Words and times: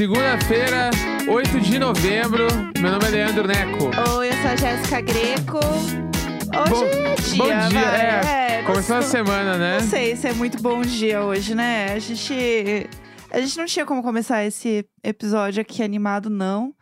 Segunda-feira, 0.00 0.88
8 1.28 1.60
de 1.60 1.78
novembro. 1.78 2.46
Meu 2.80 2.90
nome 2.90 3.04
é 3.04 3.10
Leandro 3.10 3.46
Neco. 3.46 3.84
Oi, 4.16 4.28
eu 4.30 4.32
sou 4.32 4.50
a 4.50 4.56
Jéssica 4.56 5.02
Greco. 5.02 5.58
Hoje 5.58 6.70
Bom- 6.70 6.84
é 6.86 7.14
dia, 7.16 7.36
bom 7.36 7.68
dia, 7.68 7.80
vai. 7.82 8.60
é. 8.60 8.62
Começou 8.62 8.96
a 8.96 9.02
semana, 9.02 9.58
né? 9.58 9.78
Não 9.78 9.86
sei 9.86 10.16
se 10.16 10.26
é 10.26 10.32
muito 10.32 10.62
bom 10.62 10.80
dia 10.80 11.22
hoje, 11.22 11.54
né? 11.54 11.92
A 11.92 11.98
gente, 11.98 12.88
a 13.30 13.40
gente 13.42 13.58
não 13.58 13.66
tinha 13.66 13.84
como 13.84 14.02
começar 14.02 14.42
esse 14.42 14.86
episódio 15.04 15.60
aqui 15.60 15.82
animado, 15.82 16.30
não. 16.30 16.74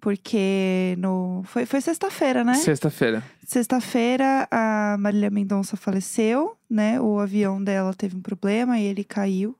Porque 0.00 0.96
no, 0.98 1.44
foi, 1.44 1.66
foi 1.66 1.80
sexta-feira, 1.80 2.42
né? 2.42 2.54
Sexta-feira. 2.54 3.22
Sexta-feira, 3.46 4.48
a 4.50 4.96
Marília 4.98 5.30
Mendonça 5.30 5.76
faleceu, 5.76 6.56
né? 6.68 7.00
O 7.00 7.20
avião 7.20 7.62
dela 7.62 7.94
teve 7.94 8.16
um 8.16 8.20
problema 8.20 8.76
e 8.76 8.86
ele 8.86 9.04
caiu. 9.04 9.56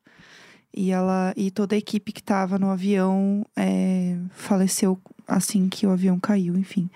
E 0.76 0.90
ela 0.90 1.32
e 1.36 1.50
toda 1.50 1.74
a 1.74 1.78
equipe 1.78 2.12
que 2.12 2.20
estava 2.20 2.58
no 2.58 2.70
avião 2.70 3.44
é, 3.56 4.16
faleceu 4.30 5.00
assim 5.26 5.68
que 5.68 5.86
o 5.86 5.90
avião 5.90 6.20
caiu, 6.20 6.56
enfim. 6.56 6.90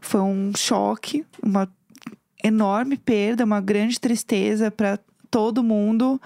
Foi 0.00 0.20
um 0.22 0.52
choque, 0.56 1.24
uma 1.42 1.68
enorme 2.42 2.96
perda, 2.96 3.44
uma 3.44 3.60
grande 3.60 4.00
tristeza 4.00 4.70
para 4.70 4.98
todo 5.30 5.62
mundo, 5.62 6.20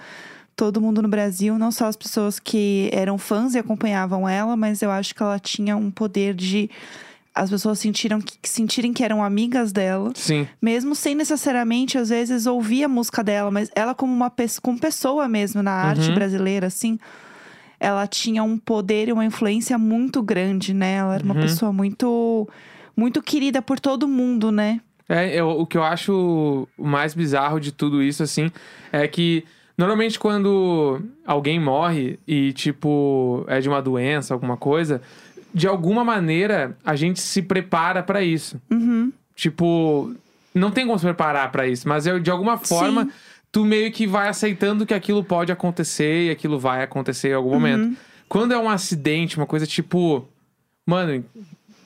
todo 0.55 0.81
mundo 0.81 1.01
no 1.01 1.09
Brasil, 1.09 1.59
não 1.59 1.71
só 1.71 1.85
as 1.87 1.95
pessoas 1.95 2.39
que 2.39 2.89
eram 2.93 3.17
fãs 3.17 3.53
e 3.53 3.59
acompanhavam 3.59 4.27
ela, 4.27 4.55
mas 4.55 4.81
eu 4.81 4.89
acho 4.89 5.13
que 5.13 5.21
ela 5.21 5.37
tinha 5.37 5.75
um 5.75 5.91
poder 5.91 6.33
de 6.33 6.69
as 7.35 7.49
pessoas 7.49 7.77
sentiram 7.79 8.21
que, 8.21 8.37
sentirem 8.47 8.93
que 8.93 9.03
eram 9.03 9.21
amigas 9.23 9.71
dela, 9.73 10.11
Sim. 10.15 10.47
mesmo 10.61 10.95
sem 10.95 11.13
necessariamente 11.13 11.97
às 11.97 12.07
vezes 12.09 12.45
ouvir 12.45 12.85
a 12.85 12.87
música 12.87 13.21
dela, 13.23 13.51
mas 13.51 13.69
ela 13.75 13.93
como 13.93 14.13
uma 14.13 14.29
pessoa, 14.29 14.61
como 14.63 14.79
pessoa 14.79 15.27
mesmo 15.27 15.61
na 15.61 15.71
arte 15.73 16.07
Uhum. 16.07 16.15
brasileira 16.15 16.67
assim, 16.67 16.97
ela 17.79 18.07
tinha 18.07 18.41
um 18.43 18.57
poder 18.57 19.09
e 19.09 19.11
uma 19.11 19.25
influência 19.25 19.77
muito 19.77 20.23
grande, 20.23 20.73
né? 20.73 20.93
Ela 20.95 21.15
era 21.15 21.23
uma 21.23 21.33
Uhum. 21.35 21.39
pessoa 21.41 21.73
muito 21.73 22.47
muito 22.95 23.21
querida 23.21 23.61
por 23.61 23.77
todo 23.77 24.07
mundo, 24.07 24.49
né? 24.49 24.79
É, 25.09 25.35
eu- 25.37 25.49
o 25.49 25.67
que 25.67 25.77
eu 25.77 25.83
acho 25.83 26.65
o 26.77 26.87
mais 26.87 27.13
bizarro 27.13 27.59
de 27.59 27.71
tudo 27.73 28.01
isso, 28.01 28.23
assim, 28.23 28.49
é 28.91 29.05
que 29.07 29.43
normalmente 29.77 30.17
quando 30.17 31.01
alguém 31.27 31.59
morre 31.59 32.17
e, 32.25 32.53
tipo, 32.53 33.43
é 33.47 33.59
de 33.59 33.67
uma 33.67 33.81
doença, 33.81 34.33
alguma 34.33 34.55
coisa, 34.55 35.01
de 35.55 35.67
alguma 35.67 36.03
maneira 36.03 36.77
a 36.85 36.95
gente 36.97 37.21
se 37.21 37.41
prepara 37.41 38.03
pra 38.03 38.21
isso. 38.21 38.61
Uhum. 38.69 39.11
Tipo, 39.33 40.13
não 40.53 40.69
tem 40.69 40.85
como 40.85 40.99
se 40.99 41.05
preparar 41.05 41.49
pra 41.51 41.65
isso, 41.65 41.87
mas 41.87 42.05
eu, 42.05 42.19
de 42.19 42.29
alguma 42.29 42.57
forma 42.57 43.05
Sim. 43.05 43.11
tu 43.51 43.63
meio 43.65 43.89
que 43.91 44.05
vai 44.05 44.27
aceitando 44.27 44.85
que 44.85 44.93
aquilo 44.93 45.23
pode 45.23 45.51
acontecer 45.51 46.27
e 46.27 46.29
aquilo 46.29 46.59
vai 46.59 46.83
acontecer 46.83 47.29
em 47.29 47.33
algum 47.33 47.51
momento. 47.51 47.85
Uhum. 47.85 47.95
Quando 48.27 48.53
é 48.53 48.57
um 48.57 48.69
acidente, 48.69 49.37
uma 49.37 49.45
coisa 49.45 49.65
tipo, 49.65 50.27
mano, 50.85 51.23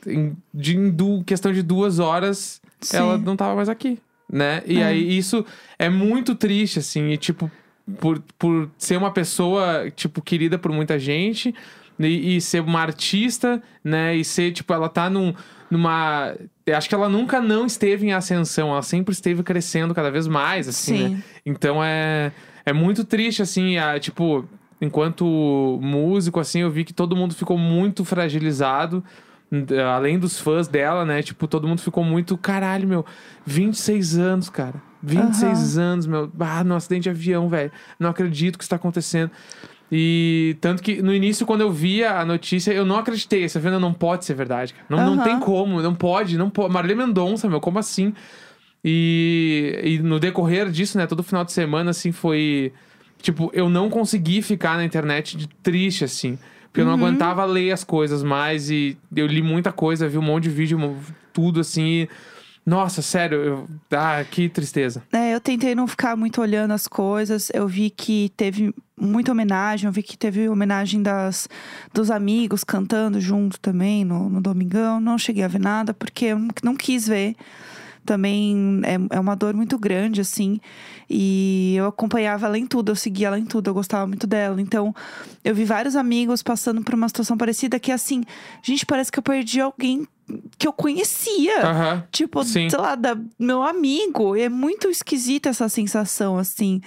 em, 0.07 0.35
de, 0.53 0.75
em 0.75 0.89
du- 0.89 1.23
questão 1.23 1.53
de 1.53 1.61
duas 1.61 1.99
horas, 1.99 2.59
Sim. 2.81 2.97
ela 2.97 3.17
não 3.19 3.35
tava 3.35 3.55
mais 3.55 3.69
aqui, 3.69 3.99
né? 4.31 4.63
E 4.65 4.79
É. 4.79 4.85
aí 4.85 5.17
isso 5.17 5.45
é 5.77 5.89
muito 5.89 6.33
triste, 6.33 6.79
assim, 6.79 7.09
e 7.09 7.17
tipo, 7.17 7.51
por, 7.99 8.19
por 8.37 8.69
ser 8.77 8.97
uma 8.97 9.11
pessoa, 9.11 9.91
tipo, 9.95 10.21
querida 10.21 10.57
por 10.57 10.71
muita 10.71 10.97
gente 10.97 11.53
e, 11.99 12.37
e 12.37 12.41
ser 12.41 12.61
uma 12.61 12.79
artista, 12.81 13.61
né? 13.83 14.15
E 14.15 14.23
ser, 14.23 14.51
tipo, 14.51 14.73
ela 14.73 14.87
tá 14.89 15.09
num, 15.09 15.33
numa. 15.69 16.33
Acho 16.75 16.87
que 16.87 16.95
ela 16.95 17.09
nunca 17.09 17.41
não 17.41 17.65
esteve 17.65 18.05
em 18.07 18.13
ascensão, 18.13 18.69
ela 18.71 18.81
sempre 18.81 19.11
esteve 19.11 19.43
crescendo 19.43 19.93
cada 19.93 20.09
vez 20.09 20.27
mais, 20.27 20.67
assim, 20.67 20.97
Sim. 20.97 21.09
né? 21.15 21.23
Então 21.45 21.83
é, 21.83 22.31
é 22.65 22.71
muito 22.71 23.03
triste, 23.03 23.41
assim, 23.41 23.77
a, 23.77 23.99
tipo, 23.99 24.45
enquanto 24.79 25.79
músico, 25.81 26.39
assim, 26.39 26.61
eu 26.61 26.69
vi 26.71 26.83
que 26.83 26.93
todo 26.93 27.15
mundo 27.15 27.33
ficou 27.33 27.57
muito 27.57 28.05
fragilizado. 28.05 29.03
eh, 29.51 29.81
Além 29.83 30.19
dos 30.19 30.39
fãs 30.39 30.67
dela, 30.67 31.03
né? 31.05 31.21
Tipo, 31.23 31.47
todo 31.47 31.67
mundo 31.67 31.81
ficou 31.81 32.03
muito. 32.03 32.37
Caralho, 32.37 32.87
meu. 32.87 33.05
26 33.45 34.17
anos, 34.17 34.49
cara. 34.49 34.75
26 35.01 35.77
anos, 35.77 36.05
meu. 36.05 36.31
Ah, 36.39 36.63
no 36.63 36.75
acidente 36.75 37.03
de 37.03 37.09
avião, 37.09 37.49
velho. 37.49 37.71
Não 37.99 38.09
acredito 38.09 38.57
que 38.57 38.63
isso 38.63 38.69
tá 38.69 38.75
acontecendo. 38.75 39.31
E 39.91 40.55
tanto 40.61 40.83
que 40.83 41.01
no 41.01 41.13
início, 41.13 41.45
quando 41.45 41.61
eu 41.61 41.71
via 41.71 42.19
a 42.19 42.25
notícia, 42.25 42.71
eu 42.71 42.85
não 42.85 42.97
acreditei. 42.97 43.43
Essa 43.43 43.59
venda 43.59 43.79
não 43.79 43.93
pode 43.93 44.25
ser 44.25 44.35
verdade, 44.35 44.73
cara. 44.73 44.85
Não, 44.87 44.97
não 44.97 45.13
Aham. 45.15 45.23
tem 45.23 45.39
como, 45.39 45.81
não 45.81 45.95
pode, 45.95 46.37
não 46.37 46.49
pode. 46.49 46.71
Marília 46.71 46.95
Mendonça, 46.95 47.49
meu, 47.49 47.59
como 47.59 47.79
assim? 47.79 48.13
E, 48.83 49.79
e 49.83 49.99
no 49.99 50.19
decorrer 50.19 50.69
disso, 50.69 50.97
né, 50.97 51.07
todo 51.07 51.23
final 51.23 51.43
de 51.43 51.51
semana, 51.51 51.91
assim, 51.91 52.11
foi. 52.11 52.71
Tipo, 53.21 53.49
eu 53.53 53.69
não 53.69 53.89
consegui 53.89 54.41
ficar 54.41 54.77
na 54.77 54.85
internet 54.85 55.35
de 55.35 55.47
triste, 55.47 56.03
assim. 56.05 56.37
Porque 56.67 56.81
eu 56.81 56.85
não 56.85 56.93
aguentava 56.93 57.43
ler 57.45 57.71
as 57.71 57.83
coisas 57.83 58.23
mais. 58.23 58.69
E 58.69 58.95
eu 59.15 59.25
li 59.25 59.41
muita 59.41 59.71
coisa, 59.71 60.07
vi 60.07 60.17
um 60.17 60.21
monte 60.21 60.43
de 60.43 60.49
vídeo, 60.51 60.97
tudo 61.33 61.59
assim. 61.59 61.83
E, 62.03 62.09
nossa, 62.65 63.01
sério, 63.01 63.37
eu, 63.37 63.67
ah, 63.91 64.23
que 64.23 64.47
tristeza. 64.47 65.03
É, 65.11 65.28
eu 65.39 65.41
tentei 65.41 65.73
não 65.73 65.87
ficar 65.87 66.17
muito 66.17 66.41
olhando 66.41 66.71
as 66.71 66.85
coisas. 66.85 67.49
Eu 67.53 67.65
vi 67.65 67.89
que 67.89 68.29
teve 68.35 68.75
muita 68.99 69.31
homenagem, 69.31 69.87
eu 69.87 69.91
vi 69.91 70.03
que 70.03 70.17
teve 70.17 70.49
homenagem 70.49 71.01
das, 71.01 71.47
dos 71.93 72.11
amigos 72.11 72.65
cantando 72.65 73.21
junto 73.21 73.57
também 73.57 74.03
no, 74.03 74.29
no 74.29 74.41
Domingão. 74.41 74.99
Não 74.99 75.17
cheguei 75.17 75.43
a 75.43 75.47
ver 75.47 75.61
nada, 75.61 75.93
porque 75.93 76.25
eu 76.25 76.39
não, 76.61 76.75
quis 76.75 77.07
ver. 77.07 77.35
Também 78.05 78.81
é, 78.83 79.15
é 79.15 79.19
uma 79.19 79.33
dor 79.33 79.53
muito 79.53 79.79
grande, 79.79 80.19
assim. 80.19 80.59
E 81.09 81.75
eu 81.77 81.85
acompanhava 81.87 82.47
ela 82.47 82.57
em 82.57 82.67
tudo, 82.67 82.91
eu 82.91 82.95
seguia 82.95 83.27
ela 83.27 83.39
em 83.39 83.45
tudo, 83.45 83.69
eu 83.69 83.73
gostava 83.73 84.05
muito 84.05 84.27
dela. 84.27 84.61
Então, 84.61 84.93
eu 85.43 85.55
vi 85.55 85.63
vários 85.63 85.95
amigos 85.95 86.43
passando 86.43 86.83
por 86.83 86.93
uma 86.95 87.07
situação 87.07 87.37
parecida 87.37 87.79
que, 87.79 87.93
assim, 87.93 88.23
gente, 88.61 88.85
parece 88.85 89.09
que 89.09 89.19
eu 89.19 89.23
perdi 89.23 89.61
alguém 89.61 90.05
que 90.57 90.67
eu 90.67 90.73
conhecia. 90.73 91.65
Aham. 91.65 92.03
Tipo, 92.11 92.43
Sim. 92.43 92.69
sei 92.69 92.79
lá, 92.79 92.95
da 92.95 93.17
meu 93.37 93.63
amigo. 93.63 94.35
E 94.35 94.41
é 94.41 94.49
muito 94.49 94.89
esquisita 94.89 95.49
essa 95.49 95.69
sensação, 95.69 96.37
assim, 96.37 96.81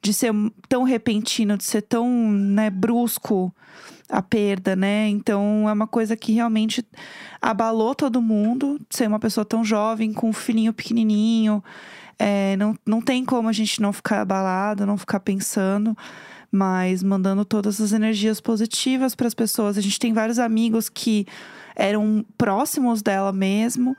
de 0.00 0.12
ser 0.12 0.32
tão 0.68 0.82
repentino, 0.82 1.56
de 1.56 1.64
ser 1.64 1.82
tão, 1.82 2.08
né, 2.30 2.70
brusco 2.70 3.54
a 4.12 4.20
perda, 4.20 4.76
né? 4.76 5.08
Então 5.08 5.66
é 5.68 5.72
uma 5.72 5.86
coisa 5.86 6.14
que 6.14 6.32
realmente 6.32 6.84
abalou 7.40 7.94
todo 7.94 8.20
mundo, 8.20 8.78
ser 8.90 9.08
uma 9.08 9.18
pessoa 9.18 9.44
tão 9.44 9.64
jovem, 9.64 10.12
com 10.12 10.28
um 10.28 10.32
filhinho 10.32 10.72
pequenininho. 10.72 11.64
É, 12.18 12.54
não, 12.56 12.76
não 12.84 13.00
tem 13.00 13.24
como 13.24 13.48
a 13.48 13.52
gente 13.52 13.80
não 13.80 13.92
ficar 13.92 14.20
abalado, 14.20 14.84
não 14.84 14.98
ficar 14.98 15.18
pensando, 15.18 15.96
mas 16.50 17.02
mandando 17.02 17.42
todas 17.42 17.80
as 17.80 17.92
energias 17.92 18.38
positivas 18.38 19.14
para 19.14 19.26
as 19.26 19.34
pessoas. 19.34 19.78
A 19.78 19.80
gente 19.80 19.98
tem 19.98 20.12
vários 20.12 20.38
amigos 20.38 20.90
que 20.90 21.26
eram 21.76 22.24
próximos 22.36 23.02
dela 23.02 23.32
mesmo, 23.32 23.96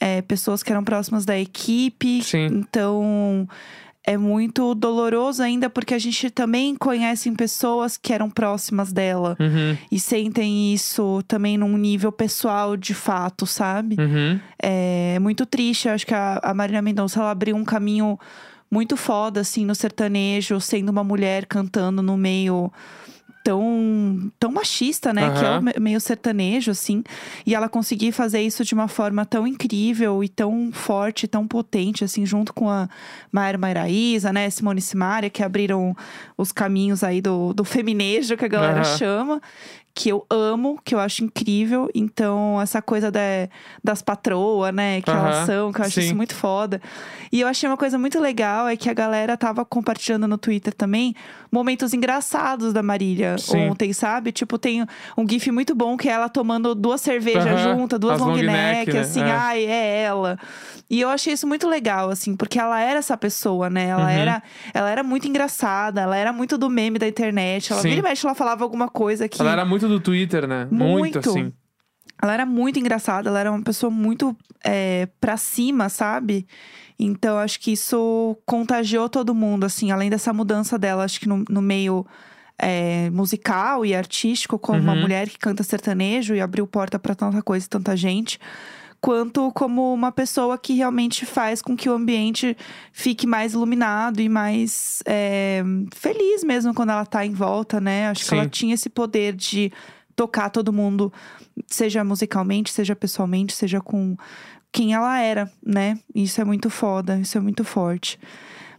é, 0.00 0.20
pessoas 0.22 0.62
que 0.62 0.70
eram 0.70 0.84
próximas 0.84 1.24
da 1.24 1.38
equipe. 1.38 2.22
Sim. 2.22 2.46
Então 2.46 3.48
é 4.08 4.16
muito 4.16 4.72
doloroso 4.74 5.42
ainda 5.42 5.68
porque 5.68 5.92
a 5.92 5.98
gente 5.98 6.30
também 6.30 6.76
conhece 6.76 7.28
pessoas 7.32 7.96
que 7.96 8.12
eram 8.12 8.30
próximas 8.30 8.92
dela 8.92 9.36
Uhum. 9.40 9.76
e 9.90 9.98
sentem 9.98 10.72
isso 10.72 11.24
também 11.26 11.58
num 11.58 11.76
nível 11.76 12.12
pessoal 12.12 12.76
de 12.76 12.94
fato, 12.94 13.46
sabe? 13.46 13.96
Uhum. 13.98 14.38
É 14.62 15.18
muito 15.18 15.44
triste. 15.44 15.88
Eu 15.88 15.94
acho 15.94 16.06
que 16.06 16.14
a, 16.14 16.38
a 16.40 16.54
Marília 16.54 16.80
Mendonça 16.80 17.18
ela 17.18 17.32
abriu 17.32 17.56
um 17.56 17.64
caminho 17.64 18.16
muito 18.70 18.96
foda, 18.96 19.40
assim, 19.40 19.64
no 19.64 19.74
sertanejo, 19.74 20.60
sendo 20.60 20.90
uma 20.90 21.02
mulher 21.02 21.46
cantando 21.46 22.00
no 22.00 22.16
meio 22.16 22.70
tão, 23.46 24.32
tão 24.40 24.50
machista, 24.50 25.12
né? 25.12 25.30
Que 25.30 25.76
é 25.76 25.78
meio 25.78 26.00
sertanejo, 26.00 26.72
assim. 26.72 27.04
E 27.46 27.54
ela 27.54 27.68
conseguir 27.68 28.10
fazer 28.10 28.40
isso 28.40 28.64
de 28.64 28.74
uma 28.74 28.88
forma 28.88 29.24
tão 29.24 29.46
incrível 29.46 30.24
e 30.24 30.28
tão 30.28 30.72
forte, 30.72 31.28
tão 31.28 31.46
potente, 31.46 32.02
assim, 32.02 32.26
junto 32.26 32.52
com 32.52 32.68
a 32.68 32.88
Maíra 33.30 33.56
Mairaísa, 33.56 34.32
né? 34.32 34.50
Simone 34.50 34.80
Simaria, 34.80 35.30
que 35.30 35.44
abriram 35.44 35.96
os 36.36 36.50
caminhos 36.50 37.04
aí 37.04 37.20
do, 37.20 37.54
do 37.54 37.64
feminejo, 37.64 38.36
que 38.36 38.44
a 38.44 38.48
galera 38.48 38.80
Aham. 38.80 38.96
chama. 38.98 39.42
Que 39.98 40.10
eu 40.10 40.26
amo, 40.28 40.78
que 40.84 40.94
eu 40.94 41.00
acho 41.00 41.24
incrível. 41.24 41.88
Então, 41.94 42.60
essa 42.60 42.82
coisa 42.82 43.10
da, 43.10 43.18
das 43.82 44.02
patroas, 44.02 44.70
né? 44.74 45.00
Que 45.00 45.08
elas 45.08 45.36
Aham, 45.36 45.46
são, 45.46 45.72
que 45.72 45.80
eu 45.80 45.84
acho 45.86 45.94
sim. 45.94 46.00
isso 46.08 46.14
muito 46.14 46.34
foda. 46.34 46.82
E 47.32 47.40
eu 47.40 47.48
achei 47.48 47.66
uma 47.66 47.78
coisa 47.78 47.98
muito 47.98 48.20
legal, 48.20 48.68
é 48.68 48.76
que 48.76 48.90
a 48.90 48.92
galera 48.92 49.38
tava 49.38 49.64
compartilhando 49.64 50.28
no 50.28 50.36
Twitter 50.36 50.74
também 50.74 51.14
momentos 51.50 51.94
engraçados 51.94 52.74
da 52.74 52.82
Marília 52.82 53.38
Sim. 53.38 53.70
ontem, 53.70 53.90
sabe? 53.94 54.32
Tipo, 54.32 54.58
tem 54.58 54.84
um 55.16 55.26
gif 55.26 55.50
muito 55.50 55.74
bom 55.74 55.96
que 55.96 56.10
é 56.10 56.12
ela 56.12 56.28
tomando 56.28 56.74
duas 56.74 57.00
cervejas 57.00 57.58
juntas, 57.62 57.98
duas 57.98 58.16
as 58.16 58.20
long 58.20 58.32
long 58.34 58.36
neck, 58.42 58.46
neck, 58.86 58.92
né? 58.92 59.00
assim, 59.00 59.22
É. 59.22 59.30
ai, 59.30 59.64
é 59.64 60.02
ela. 60.02 60.38
E 60.90 61.00
eu 61.00 61.08
achei 61.08 61.32
isso 61.32 61.46
muito 61.46 61.66
legal, 61.66 62.10
assim, 62.10 62.36
porque 62.36 62.58
ela 62.60 62.78
era 62.78 62.98
essa 62.98 63.16
pessoa, 63.16 63.70
né? 63.70 63.86
Ela, 63.88 64.02
Uhum. 64.04 64.08
era, 64.10 64.42
ela 64.74 64.90
era 64.90 65.02
muito 65.02 65.26
engraçada, 65.26 66.02
ela 66.02 66.16
era 66.16 66.32
muito 66.34 66.58
do 66.58 66.68
meme 66.68 66.98
da 66.98 67.08
internet. 67.08 67.72
Ela 67.72 67.80
Sim. 67.80 67.88
vira 67.88 68.00
e 68.00 68.02
mexe, 68.04 68.26
ela 68.26 68.34
falava 68.34 68.62
alguma 68.62 68.88
coisa 68.88 69.26
que. 69.26 69.40
Ela 69.40 69.52
era 69.52 69.64
muito 69.64 69.85
do 69.88 70.00
Twitter, 70.00 70.46
né? 70.46 70.66
Muito. 70.70 71.18
assim. 71.18 71.52
Ela 72.22 72.32
era 72.32 72.46
muito 72.46 72.78
engraçada, 72.78 73.28
ela 73.28 73.38
era 73.40 73.50
uma 73.52 73.62
pessoa 73.62 73.90
muito 73.90 74.34
é, 74.64 75.06
pra 75.20 75.36
cima, 75.36 75.88
sabe? 75.90 76.46
Então, 76.98 77.36
acho 77.38 77.60
que 77.60 77.72
isso 77.72 78.36
contagiou 78.46 79.06
todo 79.08 79.34
mundo, 79.34 79.64
assim, 79.64 79.90
além 79.90 80.08
dessa 80.08 80.32
mudança 80.32 80.78
dela, 80.78 81.04
acho 81.04 81.20
que 81.20 81.28
no, 81.28 81.44
no 81.48 81.60
meio 81.60 82.06
é, 82.58 83.10
musical 83.10 83.84
e 83.84 83.94
artístico, 83.94 84.58
como 84.58 84.80
uma 84.80 84.94
Uhum. 84.94 85.00
mulher 85.02 85.28
que 85.28 85.38
canta 85.38 85.62
sertanejo 85.62 86.34
e 86.34 86.40
abriu 86.40 86.66
porta 86.66 86.98
pra 86.98 87.14
tanta 87.14 87.42
coisa 87.42 87.66
e 87.66 87.68
tanta 87.68 87.94
gente, 87.94 88.40
quanto 89.06 89.52
como 89.52 89.94
uma 89.94 90.10
pessoa 90.10 90.58
que 90.58 90.72
realmente 90.74 91.24
faz 91.24 91.62
com 91.62 91.76
que 91.76 91.88
o 91.88 91.92
ambiente 91.92 92.56
fique 92.92 93.24
mais 93.24 93.52
iluminado 93.52 94.20
e 94.20 94.28
mais 94.28 95.00
é, 95.06 95.62
feliz 95.94 96.42
mesmo 96.42 96.74
quando 96.74 96.90
ela 96.90 97.06
tá 97.06 97.24
em 97.24 97.30
volta, 97.32 97.80
né? 97.80 98.08
Acho 98.08 98.24
que 98.24 98.30
Sim. 98.30 98.36
ela 98.38 98.48
tinha 98.48 98.74
esse 98.74 98.88
poder 98.90 99.32
de 99.32 99.70
tocar 100.16 100.50
todo 100.50 100.72
mundo, 100.72 101.12
seja 101.68 102.02
musicalmente, 102.02 102.72
seja 102.72 102.96
pessoalmente, 102.96 103.52
seja 103.52 103.80
com 103.80 104.16
quem 104.72 104.92
ela 104.92 105.20
era, 105.20 105.48
né? 105.64 106.00
Isso 106.12 106.40
é 106.40 106.44
muito 106.44 106.68
foda, 106.68 107.16
isso 107.20 107.38
é 107.38 107.40
muito 107.40 107.62
forte. 107.62 108.18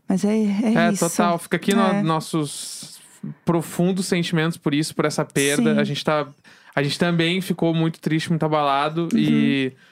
Mas 0.09 0.25
é, 0.25 0.35
é, 0.35 0.73
É, 0.89 0.91
isso. 0.91 1.07
total. 1.07 1.39
Fica 1.39 1.55
aqui 1.55 1.73
no- 1.73 1.81
É. 1.83 2.03
nossos 2.03 2.99
profundos 3.45 4.07
sentimentos 4.07 4.57
por 4.57 4.73
isso, 4.73 4.93
por 4.93 5.05
essa 5.05 5.23
perda. 5.23 5.73
Sim. 5.75 5.79
A 5.79 5.83
gente 5.85 6.03
tá. 6.03 6.27
A 6.75 6.83
gente 6.83 6.99
também 6.99 7.39
ficou 7.39 7.73
muito 7.73 7.97
triste, 8.01 8.27
muito 8.29 8.43
abalado. 8.45 9.07
E 9.15 9.71
Uhum. 9.73 9.87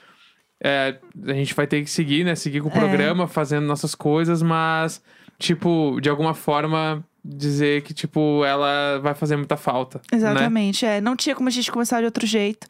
É, 0.62 0.96
a 1.26 1.32
gente 1.34 1.54
vai 1.54 1.66
ter 1.66 1.82
que 1.82 1.90
seguir, 1.90 2.24
né? 2.24 2.34
Seguir 2.34 2.60
com 2.60 2.68
o 2.68 2.72
É. 2.72 2.78
programa, 2.78 3.26
fazendo 3.26 3.66
nossas 3.66 3.94
coisas, 3.94 4.42
mas, 4.42 5.02
tipo, 5.38 5.98
de 6.00 6.08
alguma 6.08 6.34
forma, 6.34 7.04
dizer 7.28 7.82
que, 7.82 7.92
tipo, 7.92 8.44
ela 8.44 8.98
vai 9.00 9.12
fazer 9.14 9.36
muita 9.36 9.56
falta. 9.56 9.98
Né? 10.12 10.16
Exatamente, 10.18 10.86
é. 10.86 11.00
Não 11.00 11.16
tinha 11.16 11.34
como 11.34 11.48
a 11.48 11.52
gente 11.52 11.70
começar 11.72 11.98
de 11.98 12.04
outro 12.04 12.24
jeito. 12.26 12.66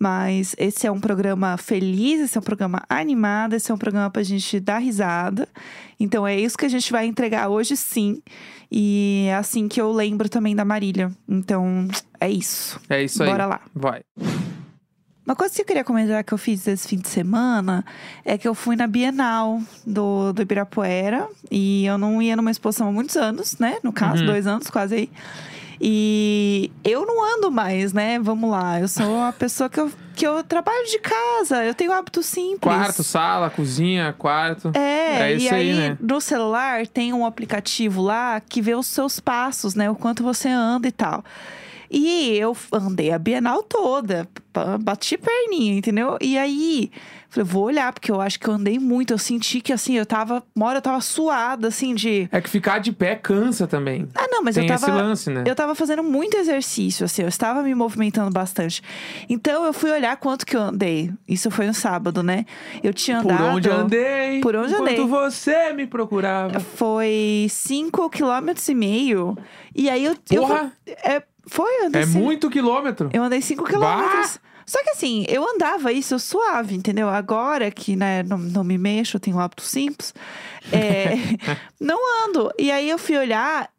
Mas 0.00 0.54
esse 0.58 0.86
é 0.86 0.90
um 0.90 1.00
programa 1.00 1.56
feliz, 1.58 2.20
esse 2.20 2.38
é 2.38 2.40
um 2.40 2.44
programa 2.44 2.82
animado, 2.88 3.54
esse 3.54 3.70
é 3.70 3.74
um 3.74 3.78
programa 3.78 4.08
pra 4.10 4.22
gente 4.22 4.58
dar 4.60 4.78
risada. 4.78 5.46
Então 6.00 6.26
é 6.26 6.38
isso 6.38 6.56
que 6.56 6.64
a 6.64 6.68
gente 6.70 6.90
vai 6.92 7.04
entregar 7.06 7.48
hoje, 7.48 7.76
sim. 7.76 8.22
E 8.70 9.26
é 9.28 9.34
assim 9.34 9.66
que 9.68 9.80
eu 9.80 9.90
lembro 9.92 10.28
também 10.28 10.54
da 10.54 10.64
Marília. 10.64 11.10
Então, 11.28 11.88
é 12.20 12.30
isso. 12.30 12.80
É 12.88 13.02
isso 13.02 13.22
aí. 13.22 13.28
Bora 13.28 13.46
lá. 13.46 13.60
Vai. 13.74 14.00
Uma 15.28 15.36
coisa 15.36 15.54
que 15.54 15.60
eu 15.60 15.66
queria 15.66 15.84
comentar 15.84 16.24
que 16.24 16.32
eu 16.32 16.38
fiz 16.38 16.66
esse 16.66 16.88
fim 16.88 16.96
de 16.96 17.06
semana 17.06 17.84
é 18.24 18.38
que 18.38 18.48
eu 18.48 18.54
fui 18.54 18.76
na 18.76 18.86
Bienal 18.86 19.60
do, 19.86 20.32
do 20.32 20.40
Ibirapuera. 20.40 21.28
E 21.50 21.84
eu 21.84 21.98
não 21.98 22.22
ia 22.22 22.34
numa 22.34 22.50
exposição 22.50 22.88
há 22.88 22.92
muitos 22.92 23.14
anos, 23.14 23.58
né? 23.58 23.76
No 23.82 23.92
caso, 23.92 24.22
Uhum. 24.22 24.26
dois 24.26 24.46
anos 24.46 24.70
quase 24.70 24.94
aí. 24.94 25.10
E 25.78 26.72
eu 26.82 27.04
não 27.04 27.22
ando 27.36 27.50
mais, 27.50 27.92
né? 27.92 28.18
Vamos 28.18 28.50
lá. 28.50 28.80
Eu 28.80 28.88
sou 28.88 29.06
uma 29.18 29.30
pessoa 29.30 29.68
que 29.68 29.78
eu, 29.78 29.92
que 30.16 30.26
eu 30.26 30.42
trabalho 30.42 30.86
de 30.86 30.98
casa. 30.98 31.62
Eu 31.62 31.74
tenho 31.74 31.92
hábitos 31.92 32.24
simples. 32.24 32.60
Quarto, 32.60 33.04
sala, 33.04 33.50
cozinha, 33.50 34.14
quarto. 34.16 34.72
É, 34.74 35.30
É 35.30 35.34
isso 35.34 35.44
e 35.44 35.48
aí, 35.50 35.70
aí, 35.72 35.76
né? 35.90 35.98
no 36.00 36.22
celular 36.22 36.86
tem 36.86 37.12
um 37.12 37.26
aplicativo 37.26 38.00
lá 38.00 38.40
que 38.40 38.62
vê 38.62 38.74
os 38.74 38.86
seus 38.86 39.20
passos, 39.20 39.74
né? 39.74 39.90
O 39.90 39.94
quanto 39.94 40.22
você 40.22 40.48
anda 40.48 40.88
e 40.88 40.92
tal. 40.92 41.22
E 41.90 42.36
eu 42.36 42.56
andei 42.72 43.12
a 43.12 43.18
Bienal 43.18 43.62
toda, 43.62 44.28
bati 44.80 45.16
perninha, 45.16 45.74
entendeu? 45.74 46.18
E 46.20 46.36
aí, 46.36 46.90
falei, 47.30 47.44
vou 47.48 47.64
olhar, 47.64 47.92
porque 47.92 48.10
eu 48.10 48.20
acho 48.20 48.38
que 48.38 48.48
eu 48.48 48.54
andei 48.54 48.78
muito. 48.78 49.12
Eu 49.12 49.18
senti 49.18 49.60
que, 49.60 49.72
assim, 49.72 49.96
eu 49.96 50.04
tava, 50.04 50.42
uma 50.54 50.66
hora 50.66 50.78
eu 50.78 50.82
tava 50.82 51.00
suada, 51.00 51.68
assim, 51.68 51.94
de. 51.94 52.28
É 52.30 52.40
que 52.40 52.50
ficar 52.50 52.78
de 52.78 52.92
pé 52.92 53.14
cansa 53.14 53.66
também. 53.66 54.06
Ah, 54.14 54.26
não, 54.30 54.42
mas 54.42 54.54
Tem 54.54 54.66
eu 54.68 54.74
esse 54.74 54.84
tava. 54.84 54.96
lance, 55.02 55.30
né? 55.30 55.44
Eu 55.46 55.54
tava 55.54 55.74
fazendo 55.74 56.02
muito 56.02 56.36
exercício, 56.36 57.04
assim, 57.06 57.22
eu 57.22 57.28
estava 57.28 57.62
me 57.62 57.74
movimentando 57.74 58.30
bastante. 58.30 58.82
Então 59.28 59.64
eu 59.64 59.72
fui 59.72 59.90
olhar 59.90 60.16
quanto 60.18 60.44
que 60.44 60.56
eu 60.56 60.60
andei. 60.60 61.10
Isso 61.26 61.50
foi 61.50 61.66
no 61.66 61.74
sábado, 61.74 62.22
né? 62.22 62.44
Eu 62.82 62.92
tinha 62.92 63.22
Por 63.22 63.32
andado. 63.32 63.56
onde 63.56 63.70
andei. 63.70 64.40
Por 64.40 64.54
onde 64.56 64.74
andei. 64.74 64.98
você 65.06 65.72
me 65.72 65.86
procurava. 65.86 66.60
Foi 66.60 67.46
5 67.48 68.10
km 68.10 68.50
e 68.68 68.74
meio. 68.74 69.38
E 69.74 69.88
aí 69.88 70.04
eu. 70.04 70.16
eu 70.30 70.42
Porra! 70.42 70.72
é, 70.86 71.22
foi, 71.50 71.80
eu 71.82 71.86
andei 71.86 72.02
É 72.02 72.06
cinco- 72.06 72.18
muito 72.24 72.50
quilômetro. 72.50 73.10
Eu 73.12 73.22
andei 73.22 73.40
5 73.40 73.64
quilômetros. 73.64 74.38
Só 74.66 74.82
que 74.84 74.90
assim, 74.90 75.24
eu 75.28 75.42
andava 75.48 75.90
isso 75.92 76.18
suave, 76.18 76.74
entendeu? 76.74 77.08
Agora 77.08 77.70
que, 77.70 77.96
né, 77.96 78.22
não, 78.22 78.36
não 78.36 78.62
me 78.62 78.76
mexo, 78.76 79.16
eu 79.16 79.20
tenho 79.20 79.38
hábitos 79.40 79.66
simples. 79.68 80.12
é, 80.70 81.14
não 81.80 81.98
ando. 82.26 82.50
E 82.58 82.70
aí 82.70 82.88
eu 82.90 82.98
fui 82.98 83.16
olhar, 83.16 83.70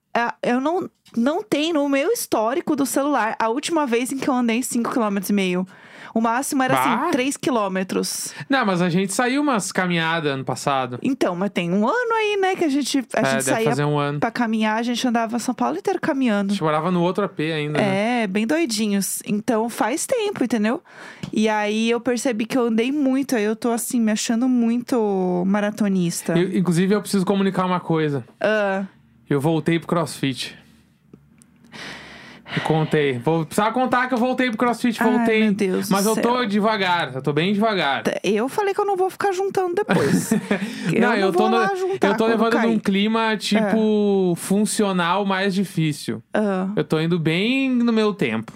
eu 0.42 0.60
não, 0.60 0.90
não 1.16 1.44
tem 1.44 1.72
no 1.72 1.88
meu 1.88 2.12
histórico 2.12 2.76
do 2.76 2.86
celular 2.88 3.36
a 3.40 3.50
última 3.50 3.86
vez 3.86 4.12
em 4.12 4.18
que 4.18 4.28
eu 4.28 4.34
andei 4.34 4.64
5 4.64 4.90
km. 4.92 5.20
O 6.14 6.22
máximo 6.22 6.64
era 6.64 6.74
Bah. 6.76 6.82
assim, 7.04 7.12
3 7.12 7.38
quilômetros. 7.38 8.34
Não, 8.50 8.66
mas 8.66 8.82
a 8.82 8.90
gente 8.90 9.14
saiu 9.14 9.42
umas 9.42 9.72
caminhadas 9.72 10.32
ano 10.34 10.44
passado. 10.44 11.00
Então, 11.02 11.36
mas 11.36 11.50
tem 11.52 11.72
um 11.72 11.88
ano 11.88 12.14
aí, 12.14 12.38
né, 12.42 12.56
que 12.56 12.64
a 12.66 12.70
gente, 12.70 13.06
a 13.14 13.20
é, 13.22 13.26
gente 13.32 13.44
saía 13.44 13.70
fazer 13.70 13.84
um 13.86 13.98
ano. 13.98 14.20
pra 14.20 14.32
caminhar, 14.32 14.78
a 14.80 14.84
gente 14.84 15.08
andava 15.08 15.38
São 15.40 15.54
Paulo 15.54 15.78
inteiro 15.78 16.00
A 16.02 16.06
caminhando. 16.06 16.52
gente 16.54 16.64
morava 16.64 16.90
no 16.92 17.02
outro 17.02 17.24
AP 17.26 17.40
ainda. 17.42 17.80
né? 17.80 18.24
É, 18.24 18.28
bem 18.28 18.46
doidinhos. 18.48 19.22
Então 19.26 19.70
faz 19.70 20.06
tempo, 20.06 20.44
entendeu? 20.44 20.82
E 21.32 21.48
aí 21.48 21.90
eu 21.90 22.00
percebi 22.00 22.46
que 22.46 22.58
eu 22.58 22.66
andei 22.68 22.92
muito, 22.92 23.36
aí 23.36 23.44
eu 23.44 23.56
tô 23.56 23.72
assim, 23.72 24.00
me 24.00 24.12
achando 24.12 24.48
muito 24.50 25.44
maratonista. 25.46 26.38
Eu- 26.38 26.58
inclusive, 26.58 26.94
eu 26.94 27.02
preciso 27.02 27.26
comunicar 27.26 27.66
uma 27.66 27.80
coisa. 27.80 28.24
Ah, 28.40 28.84
Eu 29.30 29.40
voltei 29.40 29.78
pro 29.78 29.88
crossfit. 29.88 30.58
Contei. 32.64 33.20
Vou 33.20 33.46
precisar 33.46 33.72
contar 33.72 34.08
que 34.08 34.14
eu 34.14 34.18
voltei 34.18 34.50
pro 34.50 34.58
crossfit, 34.58 35.02
Ai, 35.02 35.10
voltei. 35.12 35.44
meu 35.44 35.54
Deus 35.54 35.90
mas 35.90 36.06
eu 36.06 36.16
tô 36.16 36.38
céu. 36.40 36.46
devagar, 36.46 37.14
eu 37.16 37.22
tô 37.22 37.32
bem 37.32 37.54
devagar. 37.54 38.04
eu 38.24 38.50
falei 38.50 38.74
que 38.74 38.82
eu 38.82 38.86
não 38.86 38.98
vou 38.98 39.10
ficar 39.10 39.32
juntando 39.32 39.76
depois. 39.76 40.32
eu 40.94 41.02
não, 41.02 41.14
eu 41.16 41.32
vou 41.32 41.44
tô, 41.44 41.50
no- 41.50 41.58
lá 41.58 41.76
juntar 41.76 42.08
eu 42.10 42.18
tô 42.18 42.26
levando 42.28 42.54
cair. 42.54 42.68
num 42.68 42.80
clima, 42.80 43.38
tipo, 43.38 44.34
funcional 44.36 45.26
mais 45.26 45.54
difícil. 45.54 46.22
Ah, 46.34 46.70
Eu 46.76 46.84
tô 46.84 47.00
indo 47.00 47.20
bem 47.20 47.70
no 47.70 47.94
meu 47.94 48.14
tempo. 48.14 48.52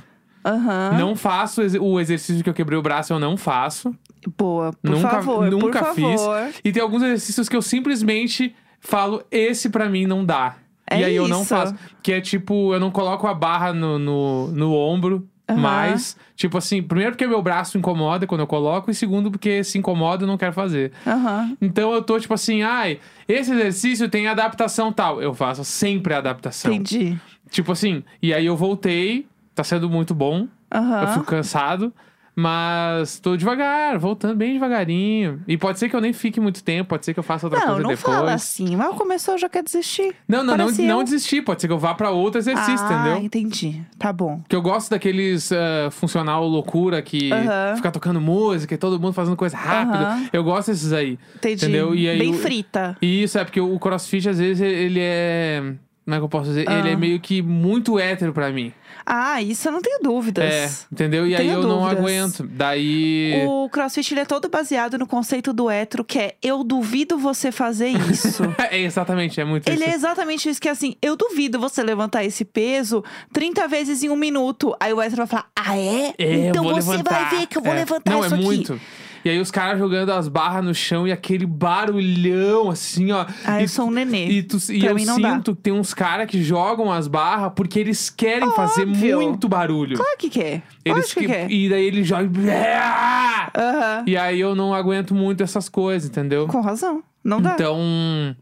Aham. 0.45 0.97
Não 0.99 1.15
faço 1.15 1.61
o 1.79 1.99
exercício 1.99 2.43
que 2.43 2.49
eu 2.49 2.53
quebrei 2.53 2.77
o 2.77 2.81
braço, 2.81 3.13
eu 3.13 3.19
não 3.19 3.37
faço. 3.37 3.95
Boa, 4.37 4.71
por 4.73 4.89
Nunca- 4.91 5.09
favor, 5.09 5.49
por 5.49 5.51
nunca 5.51 5.83
fiz. 5.93 6.21
favor. 6.21 6.49
E 6.63 6.71
tem 6.71 6.81
alguns 6.81 7.01
exercícios 7.03 7.47
que 7.47 7.55
eu 7.55 7.61
simplesmente 7.61 8.53
falo, 8.79 9.23
esse 9.31 9.69
pra 9.69 9.87
mim 9.87 10.05
não 10.05 10.25
dá. 10.25 10.55
É 10.89 10.99
e 10.99 11.03
aí 11.03 11.15
eu 11.15 11.27
não 11.27 11.41
isso. 11.41 11.49
faço. 11.49 11.75
Que 12.01 12.13
é 12.13 12.21
tipo, 12.21 12.73
eu 12.73 12.79
não 12.79 12.91
coloco 12.91 13.25
a 13.27 13.33
barra 13.33 13.73
no, 13.73 13.97
no, 13.97 14.47
no 14.51 14.73
ombro. 14.73 15.27
Aham. 15.49 15.59
Mas, 15.59 16.17
tipo 16.35 16.57
assim, 16.57 16.81
primeiro 16.81 17.11
porque 17.11 17.27
meu 17.27 17.41
braço 17.41 17.77
incomoda 17.77 18.25
quando 18.25 18.41
eu 18.41 18.47
coloco, 18.47 18.89
e 18.89 18.93
segundo 18.95 19.29
porque 19.29 19.61
se 19.63 19.77
incomoda 19.77 20.23
eu 20.23 20.27
não 20.27 20.37
quero 20.37 20.53
fazer. 20.53 20.93
Aham. 21.05 21.57
Então 21.61 21.93
eu 21.93 22.01
tô 22.01 22.17
tipo 22.19 22.33
assim, 22.33 22.61
ai, 22.61 22.99
esse 23.27 23.51
exercício 23.51 24.07
tem 24.09 24.27
adaptação 24.27 24.91
tal. 24.91 25.21
Eu 25.21 25.33
faço 25.33 25.63
sempre 25.65 26.13
a 26.13 26.19
adaptação. 26.19 26.71
Entendi. 26.73 27.17
Tipo 27.49 27.73
assim, 27.73 28.03
e 28.21 28.33
aí 28.33 28.45
eu 28.45 28.55
voltei, 28.55 29.27
tá 29.53 29.63
sendo 29.63 29.89
muito 29.89 30.15
bom. 30.15 30.47
Eu 30.71 30.79
Aham. 30.79 31.07
fico 31.07 31.25
cansado, 31.25 31.93
mas 32.35 33.19
tô 33.19 33.37
devagar, 33.37 33.97
voltando 33.99 34.35
bem 34.35 34.53
devagarinho. 34.53 35.41
E 35.47 35.57
pode 35.57 35.77
ser 35.79 35.87
que 35.89 35.95
eu 35.95 36.01
nem 36.01 36.13
fique 36.13 36.39
muito 36.39 36.63
tempo, 36.63 36.89
pode 36.89 37.05
ser 37.05 37.13
que 37.13 37.19
eu 37.19 37.23
faça 37.23 37.45
outra 37.45 37.59
Não, 37.59 37.67
coisa 37.67 37.81
não 37.83 37.89
depois. 37.89 38.15
fala 38.15 38.33
assim. 38.33 38.75
Mas 38.75 38.95
começou, 38.95 39.37
já 39.37 39.47
quer 39.47 39.63
desistir. 39.63 40.15
Não, 40.27 40.39
não, 40.39 40.57
não, 40.57 40.65
Parece 40.65 40.81
não 40.81 40.99
eu. 40.99 41.03
desistir, 41.03 41.41
pode 41.41 41.61
ser 41.61 41.67
que 41.67 41.73
eu 41.73 41.77
vá 41.79 41.93
pra 41.93 42.09
outro 42.09 42.39
exercício, 42.39 42.85
ah, 42.87 42.93
entendeu? 42.93 43.17
entendi. 43.23 43.81
Tá 43.99 44.11
bom. 44.11 44.41
Que 44.49 44.55
eu 44.55 44.61
gosto 44.61 44.89
daqueles 44.89 45.51
ah, 45.51 45.89
funcional 45.91 46.47
loucura 46.47 47.01
que 47.01 47.31
Aham. 47.31 47.75
fica 47.75 47.91
tocando 47.91 48.19
música 48.19 48.73
e 48.73 48.77
todo 48.77 48.99
mundo 48.99 49.13
fazendo 49.13 49.35
coisa 49.37 49.55
rápido. 49.55 50.29
Eu 50.33 50.43
gosto 50.43 50.71
desses 50.71 50.91
aí. 50.93 51.19
Entendi. 51.35 51.65
Entendeu? 51.65 51.93
E 51.95 52.09
aí 52.09 52.17
Bem 52.19 52.33
frita. 52.33 52.97
E 53.01 53.23
isso 53.23 53.37
é 53.37 53.43
porque 53.43 53.61
o 53.61 53.77
crossfit, 53.79 54.27
às 54.27 54.39
vezes, 54.39 54.59
ele 54.61 54.99
é. 55.01 55.73
Como 56.05 56.15
é 56.15 56.17
que 56.19 56.23
eu 56.25 56.29
posso 56.29 56.49
dizer? 56.49 56.65
Ah. 56.67 56.79
Ele 56.79 56.89
é 56.89 56.95
meio 56.97 57.17
que 57.19 57.41
muito 57.41 57.97
hétero 57.97 58.33
pra 58.33 58.51
mim. 58.51 58.73
Ah, 59.05 59.41
isso 59.41 59.67
eu 59.67 59.71
não 59.71 59.81
tenho 59.81 59.97
É, 59.97 60.03
dúvidas. 60.03 60.87
entendeu? 60.91 61.27
E 61.27 61.35
aí 61.35 61.47
eu 61.47 61.61
não 61.63 61.81
dúvidas. 61.81 61.97
aguento. 61.99 62.43
Daí. 62.51 63.43
O 63.47 63.69
crossfit 63.69 64.13
ele 64.13 64.21
é 64.21 64.25
todo 64.25 64.49
baseado 64.49 64.97
no 64.97 65.05
conceito 65.07 65.51
do 65.53 65.69
hétero, 65.69 66.03
que 66.03 66.19
é 66.19 66.35
eu 66.41 66.63
duvido 66.63 67.17
você 67.17 67.51
fazer 67.51 67.89
isso. 67.89 68.43
é 68.71 68.79
exatamente, 68.79 69.39
é 69.41 69.45
muito 69.45 69.67
Ele 69.67 69.75
isso. 69.83 69.91
é 69.91 69.95
exatamente 69.95 70.49
isso, 70.49 70.61
que 70.61 70.67
é 70.67 70.71
assim, 70.71 70.95
eu 71.01 71.15
duvido 71.15 71.59
você 71.59 71.83
levantar 71.83 72.23
esse 72.23 72.45
peso 72.45 73.03
30 73.31 73.67
vezes 73.67 74.03
em 74.03 74.09
um 74.09 74.15
minuto. 74.15 74.75
Aí 74.79 74.93
o 74.93 75.01
hétero 75.01 75.17
vai 75.17 75.27
falar, 75.27 75.47
ah 75.55 75.77
é? 75.77 76.13
É, 76.17 76.47
então 76.47 76.63
você 76.63 76.91
levantar. 76.91 77.29
vai 77.29 77.39
ver 77.39 77.47
que 77.47 77.57
eu 77.57 77.61
vou 77.61 77.73
É. 77.73 77.75
levantar 77.75 78.11
Não, 78.11 78.19
isso 78.25 78.33
é 78.33 78.37
aqui. 78.37 78.45
muito. 78.45 78.81
E 79.25 79.29
aí 79.29 79.39
os 79.39 79.49
caras 79.51 79.79
jogando 79.79 80.11
as 80.11 80.27
barras 80.27 80.63
no 80.65 80.73
chão 80.75 81.07
e 81.07 81.11
aquele 81.11 81.45
barulhão, 81.45 82.69
assim, 82.69 83.11
ó. 83.11 83.25
Ah, 83.45 83.59
e 83.59 83.63
eu 83.63 83.67
sou 83.69 83.87
um 83.87 83.91
nenê. 83.91 84.27
E, 84.27 84.43
tu- 84.43 84.57
e 84.71 84.85
eu 84.85 84.93
mim 84.95 85.05
não 85.05 85.19
dá. 85.19 85.33
sinto 85.35 85.55
que 85.55 85.61
tem 85.61 85.73
uns 85.73 85.93
caras 85.93 86.27
que 86.29 86.43
jogam 86.43 86.91
as 86.91 87.07
barras 87.07 87.51
porque 87.55 87.79
eles 87.79 88.09
querem 88.09 88.51
fazer 88.51 88.81
Óbvio. 88.87 89.21
muito 89.21 89.47
barulho. 89.47 89.95
Claro 89.97 90.17
que 90.17 90.29
quer. 90.29 90.63
Eles 90.83 90.97
Lógico 91.03 91.19
que 91.21 91.27
quer. 91.27 91.49
E 91.51 91.69
daí 91.69 91.85
eles 91.85 92.05
jogam. 92.07 92.29
Aham. 93.55 94.03
E 94.07 94.17
aí 94.17 94.39
eu 94.39 94.55
não 94.55 94.73
aguento 94.73 95.13
muito 95.13 95.43
essas 95.43 95.69
coisas, 95.69 96.09
entendeu? 96.09 96.47
Com 96.47 96.61
razão. 96.61 97.03
Não 97.23 97.41
dá. 97.41 97.53
Então, 97.53 97.79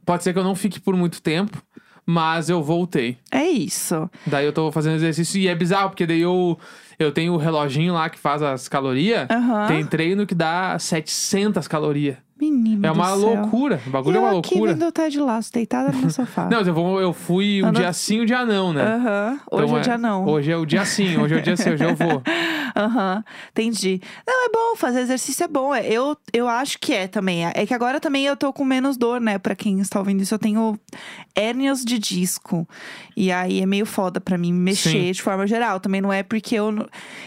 pode 0.05 0.23
ser 0.23 0.33
que 0.33 0.39
eu 0.39 0.43
não 0.43 0.55
fique 0.55 0.79
por 0.79 0.95
muito 0.95 1.21
tempo, 1.21 1.61
mas 2.05 2.49
eu 2.49 2.63
voltei. 2.63 3.17
É 3.31 3.43
isso. 3.45 4.09
Daí 4.25 4.45
eu 4.45 4.53
tô 4.53 4.71
fazendo 4.71 4.95
exercício 4.95 5.39
e 5.39 5.47
é 5.47 5.53
bizarro, 5.55 5.89
porque 5.89 6.07
daí 6.07 6.21
eu, 6.21 6.57
eu 7.03 7.11
tenho 7.11 7.33
o 7.33 7.37
reloginho 7.37 7.93
lá 7.93 8.09
que 8.09 8.19
faz 8.19 8.41
as 8.41 8.67
calorias. 8.67 9.27
Aham. 9.29 9.67
Tem 9.67 9.85
treino 9.85 10.25
que 10.25 10.35
dá 10.35 10.77
700 10.77 11.67
calorias. 11.67 12.17
Menino 12.41 12.85
É 12.87 12.91
uma 12.91 13.13
loucura. 13.13 13.79
O 13.85 13.89
bagulho 13.91 14.15
E 14.15 14.17
é 14.17 14.19
uma 14.19 14.31
eu 14.33 14.39
aqui 14.39 14.55
loucura. 14.55 14.73
vendo 14.73 14.87
o 14.87 14.91
Ted 14.91 15.19
Laço, 15.19 15.53
deitada 15.53 15.91
no 15.91 16.09
sofá. 16.11 16.49
Não, 16.49 16.61
eu, 16.61 16.73
vou, 16.73 16.99
eu 16.99 17.13
fui 17.13 17.61
um 17.63 17.67
Anda- 17.67 17.79
dia 17.81 17.93
sim, 17.93 18.21
um 18.21 18.25
dia 18.25 18.43
não, 18.45 18.73
né? 18.73 18.81
Aham, 18.83 19.39
hoje 19.51 19.63
Então 19.65 19.77
é 19.77 19.81
dia 19.81 19.97
não. 19.97 20.25
Hoje 20.25 20.51
é 20.51 20.57
o 20.57 20.65
dia 20.65 20.83
sim, 20.85 21.17
hoje 21.17 21.35
é 21.35 21.37
o 21.37 21.41
dia 21.41 21.55
sim, 21.55 21.69
hoje 21.69 21.83
eu 21.83 21.95
vou. 21.95 22.21
Aham, 22.75 23.23
entendi. 23.51 24.01
Não, 24.25 24.45
é 24.45 24.49
bom, 24.49 24.75
fazer 24.75 25.01
exercício 25.01 25.43
é 25.43 25.47
bom. 25.47 25.75
É, 25.75 25.85
Eu, 25.91 26.15
eu 26.33 26.47
acho 26.47 26.79
que 26.79 26.93
é 26.93 27.07
também. 27.07 27.45
É 27.45 27.65
que 27.65 27.73
agora 27.73 27.99
também 27.99 28.25
eu 28.25 28.35
tô 28.35 28.51
com 28.53 28.63
menos 28.63 28.97
dor, 28.97 29.19
né? 29.19 29.37
Pra 29.37 29.55
quem 29.55 29.79
está 29.79 29.99
ouvindo 29.99 30.21
isso, 30.21 30.33
eu 30.33 30.39
tenho 30.39 30.79
hérnias 31.35 31.83
de 31.83 31.99
disco. 31.99 32.67
E 33.15 33.31
aí 33.31 33.61
é 33.61 33.65
meio 33.65 33.85
foda 33.85 34.19
pra 34.21 34.37
mim 34.37 34.53
mexer 34.53 34.89
Sim. 35.07 35.11
de 35.11 35.21
forma 35.21 35.45
geral. 35.45 35.79
Também 35.79 36.01
não 36.01 36.11
é 36.11 36.23
porque 36.23 36.55
eu, 36.55 36.73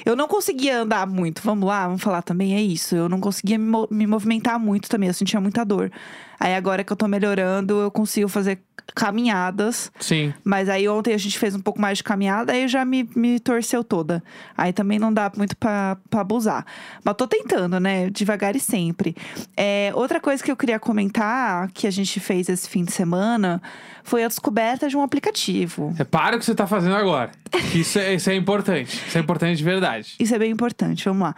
eu 0.05 0.17
não 0.17 0.27
conseguia 0.27 0.81
andar 0.81 1.07
muito. 1.07 1.43
Vamos 1.45 1.69
lá, 1.69 1.87
vamos 1.87 2.03
falar 2.03 2.23
também, 2.23 2.55
é 2.55 2.63
isso. 2.63 2.97
Eu 2.97 3.09
não 3.09 3.21
conseguia 3.21 3.59
me, 3.59 3.87
me 3.91 4.07
movimentar 4.07 4.59
muito 4.59 4.89
também, 4.89 5.04
eu 5.07 5.15
sentia 5.15 5.41
muita 5.41 5.65
dor. 5.65 5.91
Aí 6.39 6.55
agora 6.55 6.85
que 6.85 6.93
eu 6.93 6.97
tô 6.97 7.09
melhorando, 7.09 7.81
eu 7.81 7.91
consigo 7.91 8.29
fazer 8.29 8.61
caminhadas. 8.95 9.91
Sim. 9.99 10.35
Mas 10.45 10.69
aí 10.69 10.89
ontem 10.89 11.15
a 11.15 11.19
gente 11.19 11.39
fez 11.39 11.55
um 11.55 11.61
pouco 11.61 11.81
mais 11.81 11.99
de 11.99 12.05
caminhada, 12.05 12.53
aí 12.53 12.69
já 12.69 12.85
me, 12.85 13.09
me 13.17 13.41
torceu 13.41 13.83
toda. 13.83 14.23
Aí 14.57 14.73
também 14.73 14.99
não 14.99 15.13
dá 15.13 15.31
muito 15.37 15.57
pra, 15.57 15.97
pra 16.11 16.21
abusar. 16.21 16.67
Mas 17.03 17.15
tô 17.17 17.27
tentando, 17.27 17.81
né? 17.81 18.11
Devagar 18.11 18.55
e 18.57 18.61
sempre. 18.61 19.17
É, 19.57 19.91
outra 19.95 20.21
coisa 20.21 20.43
que 20.43 20.51
eu 20.51 20.57
queria 20.57 20.79
comentar, 20.79 21.71
que 21.73 21.87
a 21.87 21.91
gente 21.91 22.21
fez 22.21 22.49
esse 22.49 22.69
fim 22.69 22.85
de 22.85 22.93
semana, 22.93 23.63
foi 24.03 24.25
a 24.25 24.29
descoberta 24.29 24.89
de 24.89 24.97
um 24.97 25.03
aplicativo. 25.03 25.95
É, 25.99 26.05
para 26.05 26.37
o 26.37 26.39
que 26.39 26.45
você 26.45 26.55
tá 26.55 26.67
fazendo 26.67 26.95
agora. 26.95 27.31
Isso 27.75 27.99
é, 27.99 28.15
isso 28.15 28.29
é 28.29 28.35
importante. 28.35 29.03
Isso 29.07 29.17
é 29.17 29.21
importante 29.21 29.57
de 29.57 29.65
verdade. 29.65 30.15
Isso 30.19 30.35
é 30.35 30.39
bem 30.39 30.51
importante, 30.51 31.05
vamos 31.07 31.23
lá. 31.23 31.35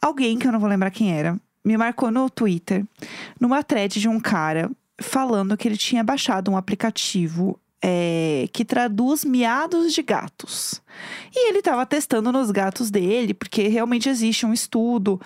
Alguém, 0.00 0.38
que 0.38 0.46
eu 0.46 0.52
não 0.52 0.60
vou 0.60 0.68
lembrar 0.68 0.90
quem 0.90 1.16
era, 1.16 1.36
me 1.64 1.76
marcou 1.76 2.10
no 2.10 2.28
Twitter, 2.28 2.84
numa 3.40 3.62
thread 3.62 3.98
de 3.98 4.08
um 4.08 4.20
cara, 4.20 4.70
falando 5.00 5.56
que 5.56 5.66
ele 5.66 5.76
tinha 5.76 6.04
baixado 6.04 6.50
um 6.50 6.56
aplicativo 6.56 7.58
é, 7.82 8.48
que 8.52 8.64
traduz 8.64 9.24
miados 9.24 9.92
de 9.92 10.02
gatos. 10.02 10.80
E 11.34 11.48
ele 11.48 11.58
estava 11.58 11.84
testando 11.84 12.32
nos 12.32 12.50
gatos 12.50 12.90
dele, 12.90 13.34
porque 13.34 13.68
realmente 13.68 14.08
existe 14.08 14.46
um 14.46 14.52
estudo. 14.52 15.20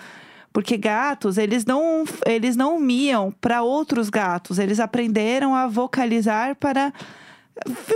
Porque 0.51 0.75
gatos, 0.77 1.37
eles 1.37 1.63
não, 1.63 2.03
eles 2.25 2.55
não 2.55 2.79
miam 2.79 3.31
para 3.39 3.61
outros 3.61 4.09
gatos, 4.09 4.57
eles 4.57 4.79
aprenderam 4.79 5.53
a 5.53 5.67
vocalizar 5.67 6.55
para 6.55 6.91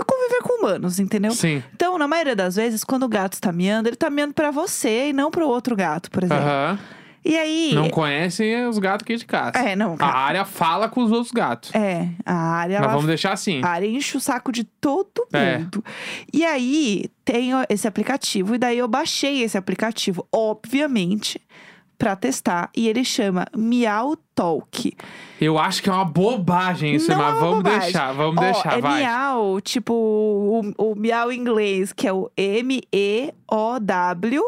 conviver 0.05 0.41
com 0.43 0.59
humanos, 0.59 1.00
entendeu? 1.00 1.31
Sim. 1.31 1.63
Então, 1.73 1.97
na 1.97 2.07
maioria 2.07 2.35
das 2.35 2.55
vezes, 2.55 2.83
quando 2.83 3.03
o 3.03 3.09
gato 3.09 3.33
está 3.33 3.51
miando, 3.51 3.89
ele 3.89 3.95
está 3.95 4.09
miando 4.09 4.33
pra 4.33 4.51
você 4.51 5.09
e 5.09 5.13
não 5.13 5.31
pro 5.31 5.47
outro 5.47 5.75
gato, 5.75 6.12
por 6.12 6.23
exemplo. 6.23 6.43
Aham. 6.43 6.79
E 7.25 7.37
aí. 7.37 7.71
Não 7.73 7.89
conhecem 7.89 8.65
os 8.67 8.77
gatos 8.77 9.03
aqui 9.03 9.15
de 9.15 9.25
casa. 9.25 9.57
É, 9.57 9.75
não. 9.75 9.95
A 9.99 10.05
área 10.17 10.43
fala 10.43 10.89
com 10.89 11.03
os 11.03 11.11
outros 11.11 11.31
gatos. 11.31 11.73
É, 11.73 12.09
a 12.25 12.33
área. 12.33 12.79
Mas 12.79 12.83
ela- 12.85 12.93
vamos 12.95 13.07
deixar 13.07 13.31
assim. 13.33 13.61
A 13.63 13.69
área 13.69 13.87
enche 13.87 14.17
o 14.17 14.19
saco 14.19 14.51
de 14.51 14.63
todo 14.63 15.25
É. 15.31 15.59
mundo. 15.59 15.83
E 16.33 16.43
aí, 16.45 17.05
tem 17.23 17.51
esse 17.69 17.87
aplicativo, 17.87 18.55
e 18.55 18.57
daí 18.57 18.77
eu 18.77 18.87
baixei 18.87 19.41
esse 19.43 19.57
aplicativo, 19.57 20.27
obviamente, 20.33 21.39
pra 21.97 22.15
testar. 22.17 22.69
E 22.75 22.89
ele 22.89 23.05
chama 23.05 23.45
Miau 23.55 24.17
Talk. 24.35 24.93
Eu 25.39 25.57
acho 25.57 25.81
que 25.81 25.89
é 25.89 25.93
uma 25.93 26.03
bobagem 26.03 26.95
isso, 26.95 27.09
Não 27.09 27.17
mas 27.17 27.37
é 27.37 27.39
vamos 27.39 27.55
bobagem. 27.57 27.79
deixar, 27.79 28.11
vamos 28.13 28.37
Ó, 28.37 28.41
deixar, 28.41 28.77
é 28.77 28.81
vai. 28.81 28.99
miau, 29.01 29.61
tipo 29.61 29.93
o, 29.93 30.73
o 30.77 30.95
miau 30.95 31.31
em 31.31 31.39
inglês, 31.39 31.93
que 31.93 32.05
é 32.07 32.11
o 32.11 32.29
M-E-O-W 33.47 34.41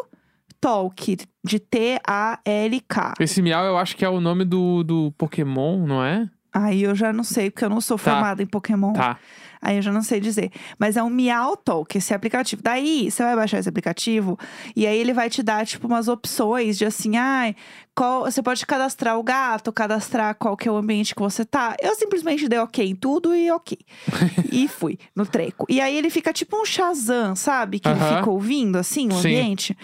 Talk, 0.60 1.18
de 1.44 1.60
T-A-L-K. 1.60 3.14
Esse 3.20 3.42
miau 3.42 3.66
eu 3.66 3.78
acho 3.78 3.96
que 3.96 4.04
é 4.06 4.10
o 4.10 4.20
nome 4.20 4.46
do, 4.46 4.84
do 4.84 5.12
Pokémon, 5.18 5.86
não 5.86 6.04
é? 6.04 6.30
Aí 6.54 6.84
eu 6.84 6.96
já 6.96 7.12
não 7.12 7.24
sei, 7.24 7.52
porque 7.52 7.66
eu 7.66 7.70
não 7.70 7.82
sou 7.82 7.98
Tá. 7.98 8.04
formada 8.12 8.42
em 8.42 8.46
Pokémon. 8.46 8.94
Tá. 8.94 9.18
Aí 9.66 9.78
eu 9.78 9.82
já 9.82 9.92
não 9.92 10.04
sei 10.04 10.20
dizer. 10.20 10.52
Mas 10.78 10.96
é 10.96 11.02
um 11.02 11.10
Miau 11.10 11.58
Talk, 11.58 11.98
esse 11.98 12.14
aplicativo. 12.14 12.62
Daí, 12.62 13.10
você 13.10 13.24
vai 13.24 13.36
baixar 13.36 13.58
esse 13.58 13.68
aplicativo 13.68 14.38
e 14.76 14.86
aí 14.86 14.96
ele 14.96 15.12
vai 15.12 15.28
te 15.28 15.42
dar, 15.42 15.66
tipo, 15.66 15.88
umas 15.88 16.08
opções 16.08 16.78
de 16.78 16.86
assim, 16.86 17.18
ai, 17.18 17.56
qual, 17.96 18.26
você 18.26 18.44
pode 18.44 18.64
cadastrar 18.64 19.18
o 19.18 19.24
gato, 19.24 19.74
cadastrar 19.74 20.36
qual 20.36 20.56
que 20.56 20.70
é 20.70 20.72
o 20.72 20.78
ambiente 20.78 21.16
que 21.16 21.22
você 21.22 21.44
tá. 21.44 21.76
Eu 21.82 21.96
simplesmente 21.96 22.48
dei 22.48 22.60
ok 22.60 22.88
em 22.88 22.96
tudo 22.96 23.34
e 23.34 23.50
ok. 23.50 23.76
e 24.52 24.68
fui 24.68 25.00
no 25.16 25.26
treco. 25.26 25.66
E 25.68 25.82
aí 25.82 25.98
ele 25.98 26.12
fica 26.12 26.32
tipo 26.32 26.62
um 26.62 26.66
Shazam, 26.66 27.36
sabe? 27.36 27.80
Que 27.80 27.90
ele 27.90 28.00
Aham. 28.00 28.18
fica 28.18 28.30
ouvindo, 28.30 28.78
assim, 28.78 29.08
o 29.08 29.14
Sim. 29.14 29.30
ambiente. 29.30 29.76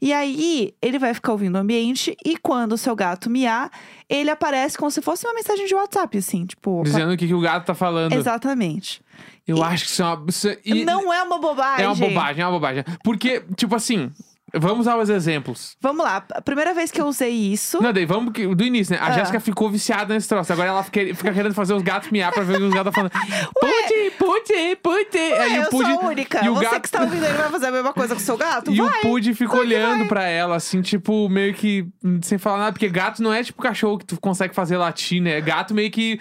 E 0.00 0.12
aí, 0.12 0.74
ele 0.82 0.98
vai 0.98 1.14
ficar 1.14 1.32
ouvindo 1.32 1.56
o 1.56 1.58
ambiente 1.58 2.16
e 2.24 2.36
quando 2.36 2.74
o 2.74 2.78
seu 2.78 2.94
gato 2.94 3.30
miar, 3.30 3.70
ele 4.08 4.30
aparece 4.30 4.76
como 4.76 4.90
se 4.90 5.00
fosse 5.00 5.26
uma 5.26 5.34
mensagem 5.34 5.66
de 5.66 5.74
WhatsApp, 5.74 6.18
assim, 6.18 6.44
tipo. 6.44 6.82
Dizendo 6.84 7.14
o 7.14 7.16
que, 7.16 7.26
que 7.26 7.34
o 7.34 7.40
gato 7.40 7.64
tá 7.64 7.74
falando. 7.74 8.12
Exatamente. 8.12 9.02
Eu 9.46 9.62
acho 9.62 9.84
que 9.84 9.90
isso 9.90 10.02
é 10.02 10.06
uma. 10.06 10.24
isso 10.28 10.48
é- 10.48 10.58
e- 10.64 10.84
Não 10.84 11.12
é 11.12 11.22
uma 11.22 11.38
bobagem. 11.38 11.84
é 11.84 11.88
uma 11.88 11.94
bobagem, 11.96 12.42
é 12.42 12.46
uma 12.46 12.52
bobagem. 12.52 12.84
Porque, 13.02 13.42
tipo 13.56 13.74
assim, 13.74 14.10
vamos 14.54 14.86
aos 14.88 15.08
exemplos. 15.10 15.76
Vamos 15.82 16.02
lá. 16.04 16.24
A 16.32 16.40
primeira 16.40 16.72
vez 16.72 16.90
que 16.90 16.98
eu 17.00 17.06
usei 17.06 17.30
isso. 17.30 17.82
Não, 17.82 17.92
daí 17.92 18.06
vamos 18.06 18.32
do 18.32 18.64
início, 18.64 18.94
né? 18.94 19.00
A 19.02 19.08
Ah. 19.08 19.12
Jéssica 19.12 19.40
ficou 19.40 19.68
viciada 19.68 20.14
nesse 20.14 20.28
troço. 20.28 20.50
Agora 20.52 20.68
ela 20.70 20.82
fica, 20.82 21.00
fica 21.14 21.32
querendo 21.34 21.52
fazer 21.54 21.74
os 21.74 21.82
gatos 21.82 22.10
miar 22.10 22.32
pra 22.32 22.42
ver 22.42 22.62
os 22.62 22.72
gatos 22.72 22.94
falando. 22.94 23.10
Puti, 23.60 24.10
puti, 24.18 24.76
puti. 24.82 25.18
Aí 25.18 25.56
eu 25.56 25.62
o 25.64 25.70
Pude. 25.70 25.90
sou 25.90 26.00
a 26.00 26.06
única. 26.06 26.44
E 26.44 26.48
o 26.48 26.54
Você 26.54 26.64
gato... 26.64 26.80
que 26.80 26.86
está 26.88 27.02
ouvindo 27.02 27.24
ele 27.24 27.36
vai 27.36 27.50
fazer 27.50 27.66
a 27.66 27.70
mesma 27.72 27.92
coisa 27.92 28.14
com 28.14 28.20
o 28.20 28.24
seu 28.24 28.36
gato? 28.38 28.70
E 28.72 28.76
vai. 28.76 28.98
o 28.98 29.02
Pude 29.02 29.34
fica 29.34 29.50
que 29.52 29.58
olhando 29.58 29.98
vai. 30.00 30.08
pra 30.08 30.22
ela, 30.24 30.56
assim, 30.56 30.80
tipo, 30.80 31.28
meio 31.28 31.52
que 31.52 31.86
sem 32.22 32.38
falar 32.38 32.58
nada. 32.58 32.72
Porque 32.72 32.88
gato 32.88 33.22
não 33.22 33.32
é 33.32 33.42
tipo 33.42 33.60
cachorro 33.60 33.98
que 33.98 34.06
tu 34.06 34.18
consegue 34.20 34.54
fazer 34.54 34.76
latir, 34.78 35.20
né? 35.20 35.40
Gato 35.42 35.74
meio 35.74 35.90
que. 35.90 36.18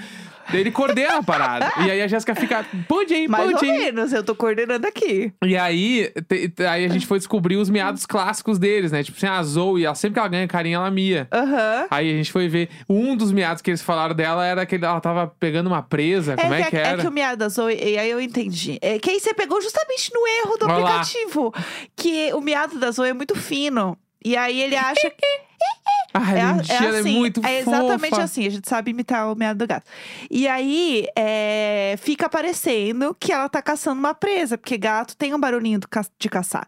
Ele 0.52 0.72
coordena 0.72 1.18
a 1.18 1.24
parada. 1.24 1.72
E 1.86 1.92
aí 1.92 2.02
a 2.02 2.08
Jéssica 2.08 2.34
fica, 2.36 2.66
Pudim, 2.88 3.28
Mais 3.28 3.46
ou 3.52 3.58
Pudim. 3.60 3.72
menos, 3.72 4.12
eu 4.14 4.24
tô 4.24 4.36
coordenando 4.36 4.86
aqui. 4.88 5.32
E 5.44 5.56
aí, 5.58 6.12
te- 6.28 6.50
te- 6.50 6.66
aí 6.66 6.86
a 6.86 6.88
gente 6.88 7.06
foi 7.08 7.18
descobrir 7.18 7.56
os 7.58 7.70
miados 7.70 8.06
clássicos 8.06 8.58
deles, 8.60 8.92
né? 8.92 9.04
Tipo 9.04 9.18
assim, 9.18 9.28
a 9.28 9.42
Zoe, 9.44 9.86
ela, 9.86 9.96
sempre 9.96 10.14
que 10.16 10.20
ela 10.20 10.28
ganha 10.28 10.48
carinho, 10.48 10.76
ela 10.78 10.92
mia. 10.92 11.28
Aham. 11.32 11.88
Aí 11.90 12.12
a 12.12 12.16
gente 12.18 12.32
foi 12.32 12.48
ver. 12.48 12.70
Um 12.90 13.16
dos 13.16 13.32
miados 13.32 13.62
que 13.62 13.70
eles 13.70 13.82
falaram 13.82 14.16
dela 14.16 14.46
era 14.46 14.66
que 14.66 14.76
ela 14.76 15.00
tava 15.00 15.28
pegando 15.40 15.68
uma 15.68 15.82
presa. 15.82 16.36
Como 16.36 16.54
é, 16.54 16.64
que, 16.64 16.76
é 16.76 16.80
era? 16.82 17.02
que 17.02 17.08
o 17.08 17.12
miado 17.12 17.38
da 17.38 17.50
Zoe, 17.50 17.76
e 17.76 17.98
aí 17.98 18.10
eu 18.10 18.20
entendi. 18.20 18.78
É 18.82 19.00
que 19.00 19.10
aí 19.12 19.20
você 19.20 19.34
pegou 19.34 19.62
justamente 19.62 20.12
no 20.14 20.28
erro 20.28 20.58
do 20.58 20.66
lá. 20.68 20.74
aplicativo. 20.74 21.54
Que 21.96 22.34
o 22.34 22.42
miado 22.42 22.78
da 22.80 22.92
Zoe 22.92 23.10
é 23.10 23.14
muito 23.14 23.36
fino. 23.36 23.98
E 24.24 24.36
aí 24.38 24.60
ele 24.62 24.76
acha 24.76 25.10
que. 25.10 25.26
Ai, 26.16 26.38
É, 26.38 26.42
a- 26.42 26.52
Lindinha, 26.54 26.78
é 26.80 26.86
ela 26.86 27.00
assim, 27.00 27.10
é 27.10 27.18
muito 27.18 27.46
é 27.46 27.60
exatamente 27.60 28.10
fofa. 28.12 28.24
assim, 28.24 28.46
a 28.46 28.50
gente 28.50 28.70
sabe 28.70 28.92
imitar 28.92 29.32
o 29.32 29.36
miado 29.36 29.58
do 29.60 29.68
gato. 29.68 29.86
E 30.30 30.48
aí, 30.48 31.08
é, 31.18 31.96
fica 32.00 32.30
parecendo 32.30 33.16
que 33.20 33.32
ela 33.32 33.50
tá 33.50 33.62
caçando 33.62 34.00
uma 34.00 34.14
presa, 34.14 34.58
porque 34.58 34.78
gato 34.78 35.18
tem 35.18 35.34
um 35.34 35.40
barulhinho 35.40 35.80
ca- 35.90 36.06
de 36.20 36.30
caçar. 36.30 36.68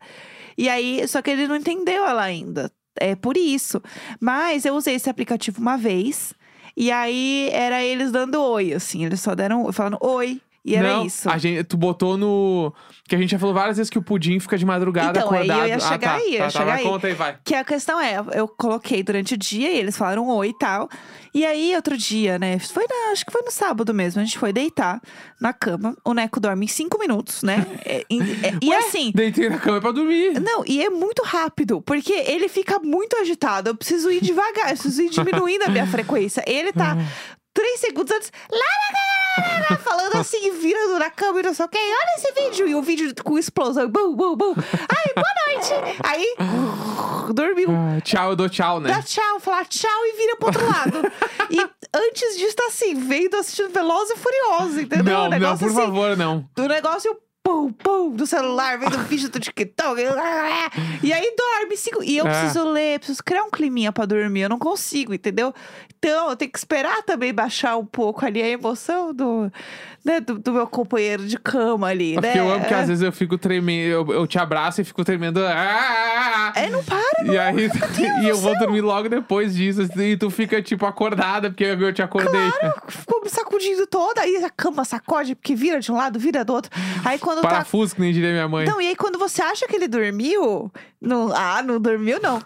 E 0.57 0.67
aí, 0.67 1.07
só 1.07 1.21
que 1.21 1.29
ele 1.29 1.47
não 1.47 1.55
entendeu 1.55 2.05
ela 2.05 2.23
ainda. 2.23 2.71
É 2.99 3.15
por 3.15 3.37
isso. 3.37 3.81
Mas 4.19 4.65
eu 4.65 4.73
usei 4.73 4.95
esse 4.95 5.09
aplicativo 5.09 5.61
uma 5.61 5.77
vez, 5.77 6.33
e 6.75 6.91
aí 6.91 7.49
era 7.51 7.83
eles 7.83 8.11
dando 8.11 8.41
oi, 8.41 8.73
assim, 8.73 9.05
eles 9.05 9.21
só 9.21 9.35
deram 9.35 9.71
falando 9.71 9.97
oi. 10.01 10.41
E 10.65 10.75
era 10.75 10.93
Não, 10.93 11.05
isso. 11.05 11.29
A 11.29 11.37
gente, 11.37 11.63
tu 11.63 11.77
botou 11.77 12.17
no. 12.17 12.73
Que 13.07 13.13
a 13.15 13.19
gente 13.19 13.29
já 13.29 13.37
falou 13.37 13.53
várias 13.53 13.77
vezes 13.77 13.87
que 13.87 13.99
o 13.99 14.01
pudim 14.01 14.39
fica 14.39 14.57
de 14.57 14.65
madrugada 14.65 15.19
Então, 15.19 15.29
aí 15.31 15.47
eu 15.47 15.53
acordado. 15.53 15.67
ia 15.69 15.75
ah, 15.75 15.79
chegar 15.79 15.99
tá, 16.09 16.15
aí, 16.15 16.31
eu 16.33 16.37
tá, 16.39 16.43
tá, 16.45 16.49
chegar 16.49 16.65
vai, 16.65 16.77
aí. 16.79 16.83
conta 16.83 17.07
aí, 17.07 17.13
vai. 17.13 17.37
Que 17.45 17.53
a 17.53 17.63
questão 17.63 18.01
é, 18.01 18.17
eu 18.33 18.47
coloquei 18.47 19.03
durante 19.03 19.35
o 19.35 19.37
dia 19.37 19.71
e 19.71 19.77
eles 19.77 19.95
falaram 19.95 20.27
oi 20.27 20.49
e 20.49 20.57
tal. 20.57 20.89
E 21.35 21.45
aí, 21.45 21.75
outro 21.75 21.95
dia, 21.95 22.39
né? 22.39 22.57
Foi 22.57 22.83
na- 22.89 23.11
acho 23.11 23.23
que 23.23 23.31
foi 23.31 23.43
no 23.43 23.51
sábado 23.51 23.93
mesmo. 23.93 24.21
A 24.21 24.25
gente 24.25 24.39
foi 24.39 24.51
deitar 24.51 24.99
na 25.39 25.53
cama. 25.53 25.95
O 26.03 26.15
Neco 26.15 26.39
dorme 26.39 26.65
em 26.65 26.67
cinco 26.67 26.97
minutos, 26.97 27.43
né? 27.43 27.63
É, 27.85 28.03
em- 28.09 28.21
é- 28.21 28.57
e 28.59 28.73
assim. 28.73 29.11
Deitei 29.13 29.47
na 29.49 29.59
cama 29.59 29.79
pra 29.79 29.91
dormir. 29.91 30.39
Não, 30.41 30.63
e 30.65 30.83
é 30.83 30.89
muito 30.89 31.21
rápido, 31.23 31.83
porque 31.83 32.11
ele 32.11 32.47
fica 32.49 32.79
muito 32.79 33.15
agitado. 33.17 33.69
Eu 33.69 33.75
preciso 33.75 34.09
ir 34.09 34.19
devagar, 34.19 34.69
eu 34.71 34.77
preciso 34.77 35.03
ir 35.03 35.09
diminuindo 35.11 35.63
a 35.65 35.69
minha 35.69 35.85
frequência. 35.85 36.43
Ele 36.47 36.73
tá 36.73 36.97
três 37.53 37.79
segundos 37.79 38.11
antes, 38.13 38.31
lá, 38.51 38.57
lá, 38.57 38.63
lá, 38.91 39.14
falando 39.83 40.15
assim, 40.15 40.51
virando 40.59 40.99
na 40.99 41.09
e 41.39 41.43
sei 41.53 41.65
o 41.65 41.69
quê. 41.69 41.77
Olha 41.77 42.15
esse 42.17 42.31
vídeo. 42.33 42.67
E 42.67 42.75
o 42.75 42.81
vídeo 42.81 43.13
com 43.23 43.37
explosão, 43.37 43.87
bum, 43.89 44.15
bum, 44.15 44.35
bum. 44.35 44.53
Ai, 44.55 45.13
boa 45.13 45.27
noite. 45.47 45.99
Aí, 46.03 46.35
dormiu. 47.33 47.69
Ah, 47.71 48.01
tchau, 48.01 48.31
eu 48.31 48.35
dou 48.35 48.49
tchau, 48.49 48.79
né? 48.79 48.93
Dá 48.93 49.01
tchau, 49.01 49.39
falar 49.39 49.65
tchau 49.65 50.05
e 50.05 50.17
vira 50.17 50.35
pro 50.37 50.47
outro 50.47 50.65
lado. 50.65 51.11
e 51.49 51.59
antes 51.93 52.37
disso, 52.37 52.55
tá 52.55 52.67
assim, 52.67 52.95
vendo, 52.95 53.35
assistindo 53.35 53.71
Veloz 53.71 54.09
e 54.09 54.15
Furioso, 54.15 54.81
entendeu? 54.81 55.03
Não, 55.03 55.29
não, 55.29 55.57
por 55.57 55.67
assim, 55.67 55.75
favor, 55.75 56.17
não. 56.17 56.47
do 56.55 56.67
negócio 56.67 57.15
pum, 57.45 57.71
pum, 57.71 58.09
do 58.09 58.25
celular, 58.25 58.79
vendo 58.79 58.97
vídeo 59.03 59.29
do 59.29 59.39
TikTok. 59.39 60.01
e 61.03 61.13
aí 61.13 61.35
dorme. 61.37 61.77
Cinco... 61.77 62.03
E 62.03 62.17
eu 62.17 62.25
É. 62.25 62.29
preciso 62.29 62.67
ler, 62.67 62.97
preciso 62.99 63.23
criar 63.23 63.43
um 63.43 63.51
climinha 63.51 63.91
pra 63.91 64.05
dormir. 64.05 64.41
Eu 64.41 64.49
não 64.49 64.57
consigo, 64.57 65.13
entendeu? 65.13 65.53
Então, 65.97 66.29
eu 66.31 66.35
tenho 66.35 66.51
que 66.51 66.57
esperar 66.57 67.03
também 67.03 67.31
baixar 67.33 67.77
um 67.77 67.85
pouco 67.85 68.25
ali 68.25 68.41
a 68.41 68.47
emoção 68.47 69.13
do, 69.13 69.51
né, 70.05 70.21
do, 70.21 70.37
do 70.37 70.53
meu 70.53 70.67
companheiro 70.67 71.25
de 71.25 71.35
cama 71.35 71.87
ali, 71.87 72.13
Porque 72.13 72.27
né? 72.27 72.39
eu 72.39 72.51
amo 72.53 72.63
que 72.63 72.73
às 72.73 72.87
vezes 72.87 73.01
eu 73.01 73.11
fico 73.11 73.39
tremendo, 73.39 73.89
eu, 73.89 74.13
eu 74.13 74.27
te 74.27 74.37
abraço 74.37 74.79
e 74.79 74.83
fico 74.83 75.03
tremendo. 75.03 75.39
Ah! 75.43 76.53
É, 76.55 76.69
não 76.69 76.83
para, 76.83 77.01
E 77.25 77.35
aí, 77.37 77.67
e 78.23 78.29
eu 78.29 78.37
vou 78.37 78.55
dormir 78.59 78.81
logo 78.81 79.09
depois 79.09 79.55
disso. 79.55 79.81
assim, 79.81 80.11
E 80.11 80.17
tu 80.17 80.29
fica, 80.29 80.61
tipo, 80.61 80.85
acordada, 80.85 81.49
porque 81.49 81.63
eu 81.63 81.91
te 81.91 82.03
acordei. 82.03 82.51
ficou 82.87 83.19
me 83.23 83.29
sacudindo 83.29 83.87
toda, 83.87 84.21
aí 84.21 84.37
a 84.43 84.49
cama 84.51 84.85
sacode, 84.85 85.33
porque 85.33 85.55
vira 85.55 85.79
de 85.79 85.91
um 85.91 85.95
lado, 85.95 86.19
vira 86.19 86.45
do 86.45 86.53
outro. 86.53 86.69
Aí 87.03 87.17
quando 87.17 87.41
tá. 87.41 87.47
Parafuso, 87.49 87.95
que 87.95 88.01
nem 88.01 88.13
diria 88.13 88.31
minha 88.31 88.47
mãe. 88.47 88.67
Não, 88.67 88.79
e 88.79 88.87
aí 88.89 88.95
quando 88.95 89.17
você 89.17 89.41
acha 89.41 89.67
que 89.67 89.75
ele 89.75 89.87
dormiu, 89.87 90.71
não, 91.01 91.33
ah, 91.33 91.63
não 91.63 91.79
dormiu 91.81 92.19
não. 92.21 92.39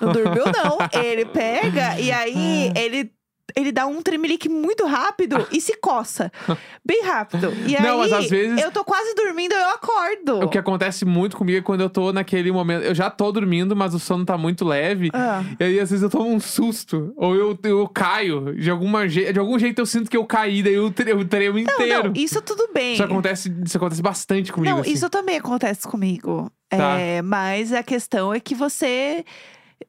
Não 0.00 0.12
dormiu 0.12 0.44
não. 0.46 0.78
Ele 1.00 1.24
pega 1.24 2.00
e 2.00 2.10
aí 2.10 2.72
ele 2.76 3.12
ele 3.56 3.70
dá 3.72 3.86
um 3.86 4.02
tremelique 4.02 4.48
muito 4.48 4.84
rápido 4.86 5.46
e 5.52 5.60
se 5.60 5.76
coça. 5.76 6.30
Bem 6.84 7.02
rápido. 7.04 7.52
E 7.66 7.72
Não, 7.80 8.00
aí, 8.00 8.10
mas 8.10 8.12
às 8.12 8.28
vezes- 8.30 8.60
eu 8.62 8.70
tô 8.72 8.84
quase 8.84 9.14
dormindo, 9.14 9.52
eu 9.52 9.68
acordo. 9.70 10.40
O 10.44 10.48
que 10.48 10.58
acontece 10.58 11.04
muito 11.04 11.36
comigo 11.36 11.58
é 11.58 11.62
quando 11.62 11.80
eu 11.82 11.90
tô 11.90 12.12
naquele 12.12 12.50
momento. 12.52 12.82
Eu 12.84 12.94
já 12.94 13.08
tô 13.10 13.30
dormindo, 13.32 13.74
mas 13.76 13.94
o 13.94 13.98
sono 13.98 14.24
tá 14.24 14.36
muito 14.36 14.64
leve. 14.64 15.10
Ah. 15.12 15.42
E 15.58 15.64
aí, 15.64 15.80
às 15.80 15.90
vezes, 15.90 16.02
eu 16.02 16.10
tomo 16.10 16.30
um 16.32 16.40
susto. 16.40 17.12
Ou 17.16 17.34
eu, 17.34 17.58
eu 17.64 17.88
caio. 17.88 18.54
De, 18.54 18.70
alguma 18.70 19.08
je... 19.08 19.32
de 19.32 19.38
algum 19.38 19.58
jeito 19.58 19.78
eu 19.80 19.86
sinto 19.86 20.10
que 20.10 20.16
eu 20.16 20.24
caí, 20.26 20.62
daí 20.62 20.74
eu, 20.74 20.90
tre- 20.90 21.12
eu 21.12 21.24
tremo 21.24 21.54
Não, 21.54 21.62
inteiro. 21.62 22.04
não, 22.08 22.12
isso 22.14 22.40
tudo 22.42 22.68
bem. 22.72 22.94
Isso 22.94 23.02
acontece, 23.04 23.54
isso 23.64 23.76
acontece 23.76 24.02
bastante 24.02 24.52
comigo. 24.52 24.74
Não, 24.74 24.80
assim. 24.82 24.92
isso 24.92 25.08
também 25.08 25.36
acontece 25.36 25.86
comigo. 25.86 26.50
Tá. 26.68 26.98
É, 26.98 27.22
mas 27.22 27.72
a 27.72 27.82
questão 27.82 28.34
é 28.34 28.40
que 28.40 28.54
você. 28.54 29.24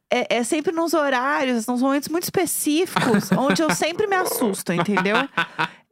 É, 0.10 0.38
é 0.38 0.44
sempre 0.44 0.72
nos 0.72 0.94
horários, 0.94 1.66
nos 1.68 1.82
momentos 1.82 2.10
muito 2.10 2.24
específicos, 2.24 3.32
onde 3.38 3.62
eu 3.62 3.70
sempre 3.74 4.08
me 4.08 4.16
assusto, 4.16 4.72
entendeu? 4.74 5.16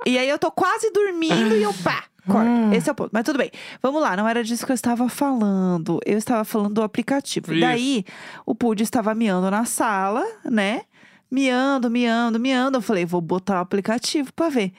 E 0.05 0.17
aí 0.17 0.29
eu 0.29 0.37
tô 0.39 0.51
quase 0.51 0.91
dormindo 0.91 1.55
e 1.55 1.63
eu 1.63 1.73
pá! 1.83 2.03
Hum. 2.25 2.71
Esse 2.71 2.87
é 2.87 2.91
o 2.91 2.95
ponto. 2.95 3.09
Mas 3.11 3.23
tudo 3.25 3.37
bem. 3.37 3.51
Vamos 3.81 4.01
lá, 4.01 4.15
não 4.15 4.27
era 4.27 4.43
disso 4.43 4.65
que 4.65 4.71
eu 4.71 4.75
estava 4.75 5.09
falando. 5.09 5.99
Eu 6.05 6.17
estava 6.17 6.45
falando 6.45 6.75
do 6.75 6.81
aplicativo. 6.81 7.51
Isso. 7.51 7.59
Daí, 7.59 8.05
o 8.45 8.55
Pud 8.55 8.81
estava 8.81 9.13
miando 9.13 9.51
na 9.51 9.65
sala, 9.65 10.23
né? 10.45 10.83
Miando, 11.29 11.89
miando, 11.89 12.39
miando. 12.39 12.77
Eu 12.77 12.81
falei, 12.81 13.05
vou 13.05 13.19
botar 13.19 13.55
o 13.57 13.61
aplicativo 13.61 14.31
pra 14.33 14.47
ver. 14.47 14.71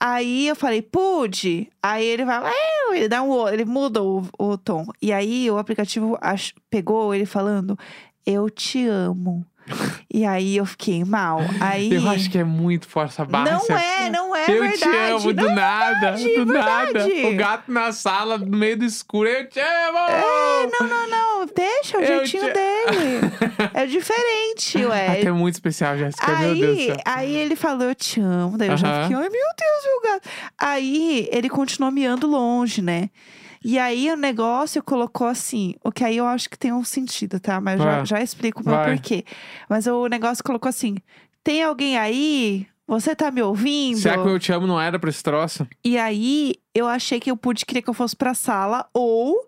Aí 0.00 0.48
eu 0.48 0.56
falei, 0.56 0.82
Pud. 0.82 1.68
Aí 1.80 2.04
ele 2.04 2.24
vai, 2.24 2.52
ele 2.92 3.08
dá 3.08 3.22
um, 3.22 3.46
ele 3.48 3.64
muda 3.64 4.02
o, 4.02 4.26
o 4.36 4.58
tom. 4.58 4.84
E 5.00 5.12
aí 5.12 5.48
o 5.50 5.58
aplicativo 5.58 6.18
ach- 6.20 6.52
pegou 6.68 7.14
ele 7.14 7.26
falando, 7.26 7.78
eu 8.30 8.48
te 8.50 8.86
amo. 8.86 9.44
e 10.12 10.24
aí 10.24 10.56
eu 10.56 10.64
fiquei 10.64 11.04
mal. 11.04 11.40
Aí. 11.60 11.92
Eu 11.92 12.08
acho 12.08 12.30
que 12.30 12.38
é 12.38 12.44
muito 12.44 12.88
força 12.88 13.22
baixa. 13.24 13.52
Não 13.52 13.78
é, 13.78 14.10
não 14.10 14.34
é 14.34 14.44
eu 14.50 14.60
verdade. 14.62 14.78
te 14.78 14.96
amo, 15.12 15.32
do 15.34 15.42
Não 15.42 15.50
é 15.50 15.54
nada, 15.54 16.12
verdade, 16.12 16.34
do 16.34 16.40
é 16.40 16.44
nada. 16.58 16.92
verdade. 17.04 17.26
O 17.26 17.36
gato 17.36 17.70
na 17.72 17.92
sala, 17.92 18.38
no 18.38 18.56
meio 18.56 18.78
do 18.78 18.84
escuro, 18.86 19.28
eu 19.28 19.46
te 19.46 19.60
amo! 19.60 19.98
É, 20.08 20.66
não, 20.80 20.88
não, 20.88 21.10
não. 21.10 21.46
Deixa 21.54 21.98
o 21.98 22.00
Eu 22.00 22.24
jeitinho 22.24 22.46
te- 22.46 22.52
dele. 22.54 23.20
É 23.74 23.86
diferente, 23.86 24.84
ué. 24.86 25.18
Até 25.20 25.30
muito 25.30 25.54
especial, 25.54 25.96
Jéssica, 25.98 26.26
meu 26.38 26.54
Deus 26.56 26.58
do 26.76 26.80
Aí, 26.80 26.86
céu. 26.86 26.96
aí 27.04 27.36
ele 27.36 27.54
falou, 27.56 27.84
eu 27.88 27.94
te 27.94 28.20
amo. 28.20 28.56
Daí 28.56 28.68
eu 28.70 28.76
já 28.76 28.88
Aham. 28.88 29.02
fiquei, 29.02 29.16
ai 29.16 29.28
meu 29.28 29.30
Deus, 29.30 29.84
meu 29.84 30.12
gato. 30.12 30.28
Aí 30.58 31.28
ele 31.30 31.48
continuou 31.50 31.92
miando 31.92 32.26
longe, 32.26 32.80
né? 32.80 33.10
E 33.64 33.78
aí 33.78 34.10
o 34.10 34.16
negócio 34.16 34.82
colocou 34.82 35.26
assim, 35.26 35.74
o 35.82 35.90
que 35.90 36.04
aí 36.04 36.16
eu 36.16 36.26
acho 36.26 36.48
que 36.48 36.58
tem 36.58 36.72
um 36.72 36.84
sentido, 36.84 37.40
tá? 37.40 37.60
Mas 37.60 37.80
eu 37.80 37.86
já, 37.86 38.04
já 38.04 38.22
explico 38.22 38.60
o 38.60 38.64
porquê. 38.64 39.24
Mas 39.68 39.86
o 39.86 40.06
negócio 40.06 40.42
colocou 40.44 40.68
assim: 40.68 40.96
tem 41.42 41.62
alguém 41.62 41.96
aí? 41.98 42.66
Você 42.86 43.14
tá 43.14 43.30
me 43.30 43.42
ouvindo? 43.42 43.98
Será 43.98 44.16
que 44.16 44.26
eu 44.26 44.38
te 44.38 44.50
amo 44.50 44.66
não 44.66 44.80
era 44.80 44.98
pra 44.98 45.10
esse 45.10 45.22
troço? 45.22 45.66
E 45.84 45.98
aí 45.98 46.54
eu 46.74 46.86
achei 46.86 47.20
que 47.20 47.30
o 47.30 47.36
Pud 47.36 47.66
queria 47.66 47.82
que 47.82 47.90
eu 47.90 47.94
fosse 47.94 48.16
pra 48.16 48.32
sala 48.32 48.86
ou 48.94 49.46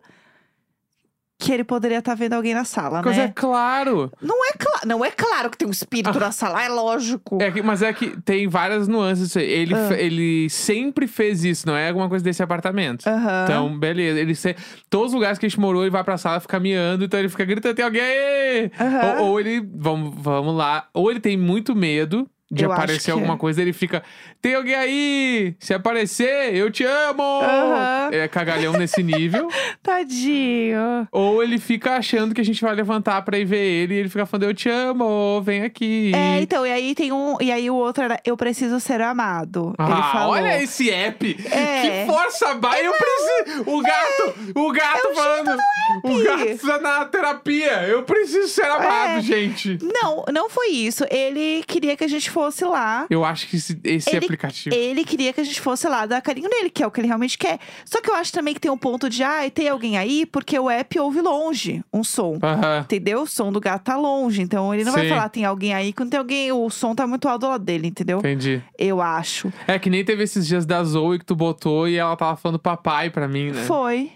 que 1.40 1.50
ele 1.52 1.64
poderia 1.64 1.98
estar 1.98 2.14
vendo 2.14 2.34
alguém 2.34 2.52
na 2.54 2.64
sala, 2.64 3.02
Coisa 3.02 3.22
é 3.22 3.26
né? 3.26 3.32
claro. 3.34 4.12
Não 4.20 4.44
é 4.46 4.52
claro, 4.58 4.86
não 4.86 5.04
é 5.04 5.10
claro 5.10 5.50
que 5.50 5.56
tem 5.58 5.66
um 5.66 5.70
espírito 5.70 6.20
na 6.20 6.30
sala, 6.30 6.62
é 6.62 6.68
lógico. 6.68 7.38
É 7.40 7.50
que- 7.50 7.62
mas 7.62 7.80
é 7.82 7.92
que 7.92 8.20
tem 8.20 8.46
várias 8.46 8.86
nuances. 8.86 9.34
Ele, 9.34 9.74
Ah. 9.74 9.94
ele 9.98 10.48
sempre 10.50 11.06
fez 11.06 11.42
isso, 11.44 11.66
não 11.66 11.74
é 11.76 11.88
alguma 11.88 12.08
coisa 12.08 12.22
desse 12.24 12.42
apartamento. 12.42 13.04
Então, 13.44 13.78
beleza. 13.78 14.20
Ele 14.20 14.34
se... 14.34 14.54
Todos 14.90 15.08
os 15.08 15.14
lugares 15.14 15.38
que 15.38 15.46
a 15.46 15.48
gente 15.48 15.58
morou, 15.58 15.82
ele 15.82 15.90
vai 15.90 16.04
pra 16.04 16.18
sala, 16.18 16.40
fica 16.40 16.60
miando, 16.60 17.04
então 17.04 17.18
ele 17.18 17.28
fica 17.28 17.44
gritando, 17.44 17.74
tem 17.74 17.84
alguém. 17.84 18.70
Ou, 19.18 19.26
ou 19.28 19.40
ele, 19.40 19.66
vamos, 19.74 20.14
vamos 20.16 20.54
lá, 20.54 20.88
ou 20.92 21.10
ele 21.10 21.20
tem 21.20 21.36
muito 21.36 21.74
medo 21.74 22.28
de 22.50 22.64
Eu 22.64 22.72
aparecer 22.72 23.12
alguma 23.12 23.34
é. 23.34 23.36
coisa, 23.38 23.62
ele 23.62 23.72
fica, 23.72 24.02
tem 24.42 24.54
alguém 24.56 24.74
aí! 24.74 25.54
Se 25.60 25.72
aparecer, 25.72 26.52
eu 26.54 26.68
te 26.70 26.82
amo! 26.84 27.22
Aham. 27.22 28.08
É 28.12 28.26
cagalhão 28.26 28.72
nesse 28.72 29.02
nível. 29.02 29.48
Tadinho. 29.82 31.06
ou 31.12 31.42
ele 31.42 31.58
fica 31.58 31.96
achando 31.96 32.34
que 32.34 32.40
a 32.40 32.44
gente 32.44 32.60
vai 32.60 32.74
levantar 32.74 33.22
pra 33.22 33.38
ir 33.38 33.44
ver 33.44 33.58
ele 33.64 33.94
e 33.94 33.98
ele 33.98 34.08
fica 34.08 34.26
falando, 34.26 34.44
eu 34.44 34.54
te 34.54 34.68
amo, 34.68 35.40
vem 35.42 35.62
aqui. 35.62 36.10
É, 36.14 36.40
então, 36.40 36.66
e 36.66 36.72
aí 36.72 36.94
tem 36.94 37.12
um. 37.12 37.36
E 37.40 37.52
aí 37.52 37.70
o 37.70 37.74
outro 37.76 38.02
era 38.02 38.18
Eu 38.24 38.36
preciso 38.36 38.80
ser 38.80 39.00
amado. 39.00 39.74
ele 39.78 39.88
Ah, 39.92 40.10
falou. 40.12 40.32
olha 40.32 40.60
esse 40.62 40.90
app! 40.90 41.36
É. 41.52 41.80
Que 42.04 42.12
força 42.12 42.54
baixa! 42.54 42.82
Eu 42.82 42.92
preciso. 42.94 43.70
O 43.70 43.80
gato! 43.82 44.34
O 44.56 44.72
gato 44.72 45.06
É 45.06 45.10
o 45.10 45.14
falando. 45.14 45.50
O 46.04 46.24
gato 46.24 46.38
precisa 46.40 46.78
na 46.78 47.04
terapia! 47.04 47.82
Eu 47.86 48.02
preciso 48.02 48.48
ser 48.48 48.64
amado, 48.66 49.18
É. 49.18 49.20
gente! 49.20 49.78
Não, 49.82 50.24
não 50.32 50.50
foi 50.50 50.68
isso. 50.70 51.04
Ele 51.10 51.62
queria 51.66 51.96
que 51.96 52.02
a 52.04 52.08
gente 52.08 52.28
fosse 52.30 52.39
lá. 52.64 53.06
Eu 53.10 53.24
acho 53.24 53.48
que 53.48 53.56
esse, 53.56 53.78
esse 53.84 54.10
Ele- 54.10 54.24
aplicativo. 54.24 54.74
Ele 54.74 55.04
queria 55.04 55.32
que 55.32 55.40
a 55.40 55.44
gente 55.44 55.60
fosse 55.60 55.88
lá 55.88 56.06
dar 56.06 56.20
carinho 56.20 56.48
nele, 56.48 56.70
que 56.70 56.82
é 56.82 56.86
o 56.86 56.90
que 56.90 57.00
ele 57.00 57.06
realmente 57.08 57.36
quer. 57.38 57.58
Só 57.84 58.00
que 58.00 58.10
eu 58.10 58.14
acho 58.14 58.32
também 58.32 58.54
que 58.54 58.60
tem 58.60 58.70
um 58.70 58.76
ponto 58.78 59.08
de, 59.08 59.22
ah, 59.22 59.48
tem 59.52 59.68
alguém 59.68 59.96
aí, 59.98 60.24
porque 60.26 60.58
o 60.58 60.68
app 60.70 60.98
ouve 60.98 61.20
longe 61.20 61.82
um 61.92 62.02
som. 62.04 62.38
Entendeu? 62.82 63.22
O 63.22 63.26
som 63.26 63.52
do 63.52 63.60
gato 63.60 63.84
tá 63.84 63.96
longe. 63.96 64.42
Então 64.42 64.72
ele 64.74 64.84
não 64.84 64.92
vai 64.92 65.04
Sim. 65.04 65.08
falar, 65.10 65.28
tem 65.28 65.44
alguém 65.44 65.74
aí, 65.74 65.92
quando 65.92 66.10
tem 66.10 66.18
alguém, 66.18 66.52
o 66.52 66.68
som 66.70 66.94
tá 66.94 67.06
muito 67.06 67.28
alto 67.28 67.40
do 67.42 67.48
lado 67.48 67.64
dele, 67.64 67.88
entendeu? 67.88 68.18
Entendi. 68.18 68.62
Eu 68.78 69.00
acho. 69.00 69.52
É 69.66 69.78
que 69.78 69.90
nem 69.90 70.04
teve 70.04 70.22
esses 70.22 70.46
dias 70.46 70.64
da 70.66 70.82
Zoe 70.84 71.18
que 71.18 71.24
tu 71.24 71.34
botou 71.34 71.88
e 71.88 71.96
ela 71.96 72.16
tava 72.16 72.36
falando 72.36 72.58
papai 72.58 73.10
pra 73.10 73.26
mim, 73.28 73.50
né? 73.50 73.62
Foi. 73.64 74.10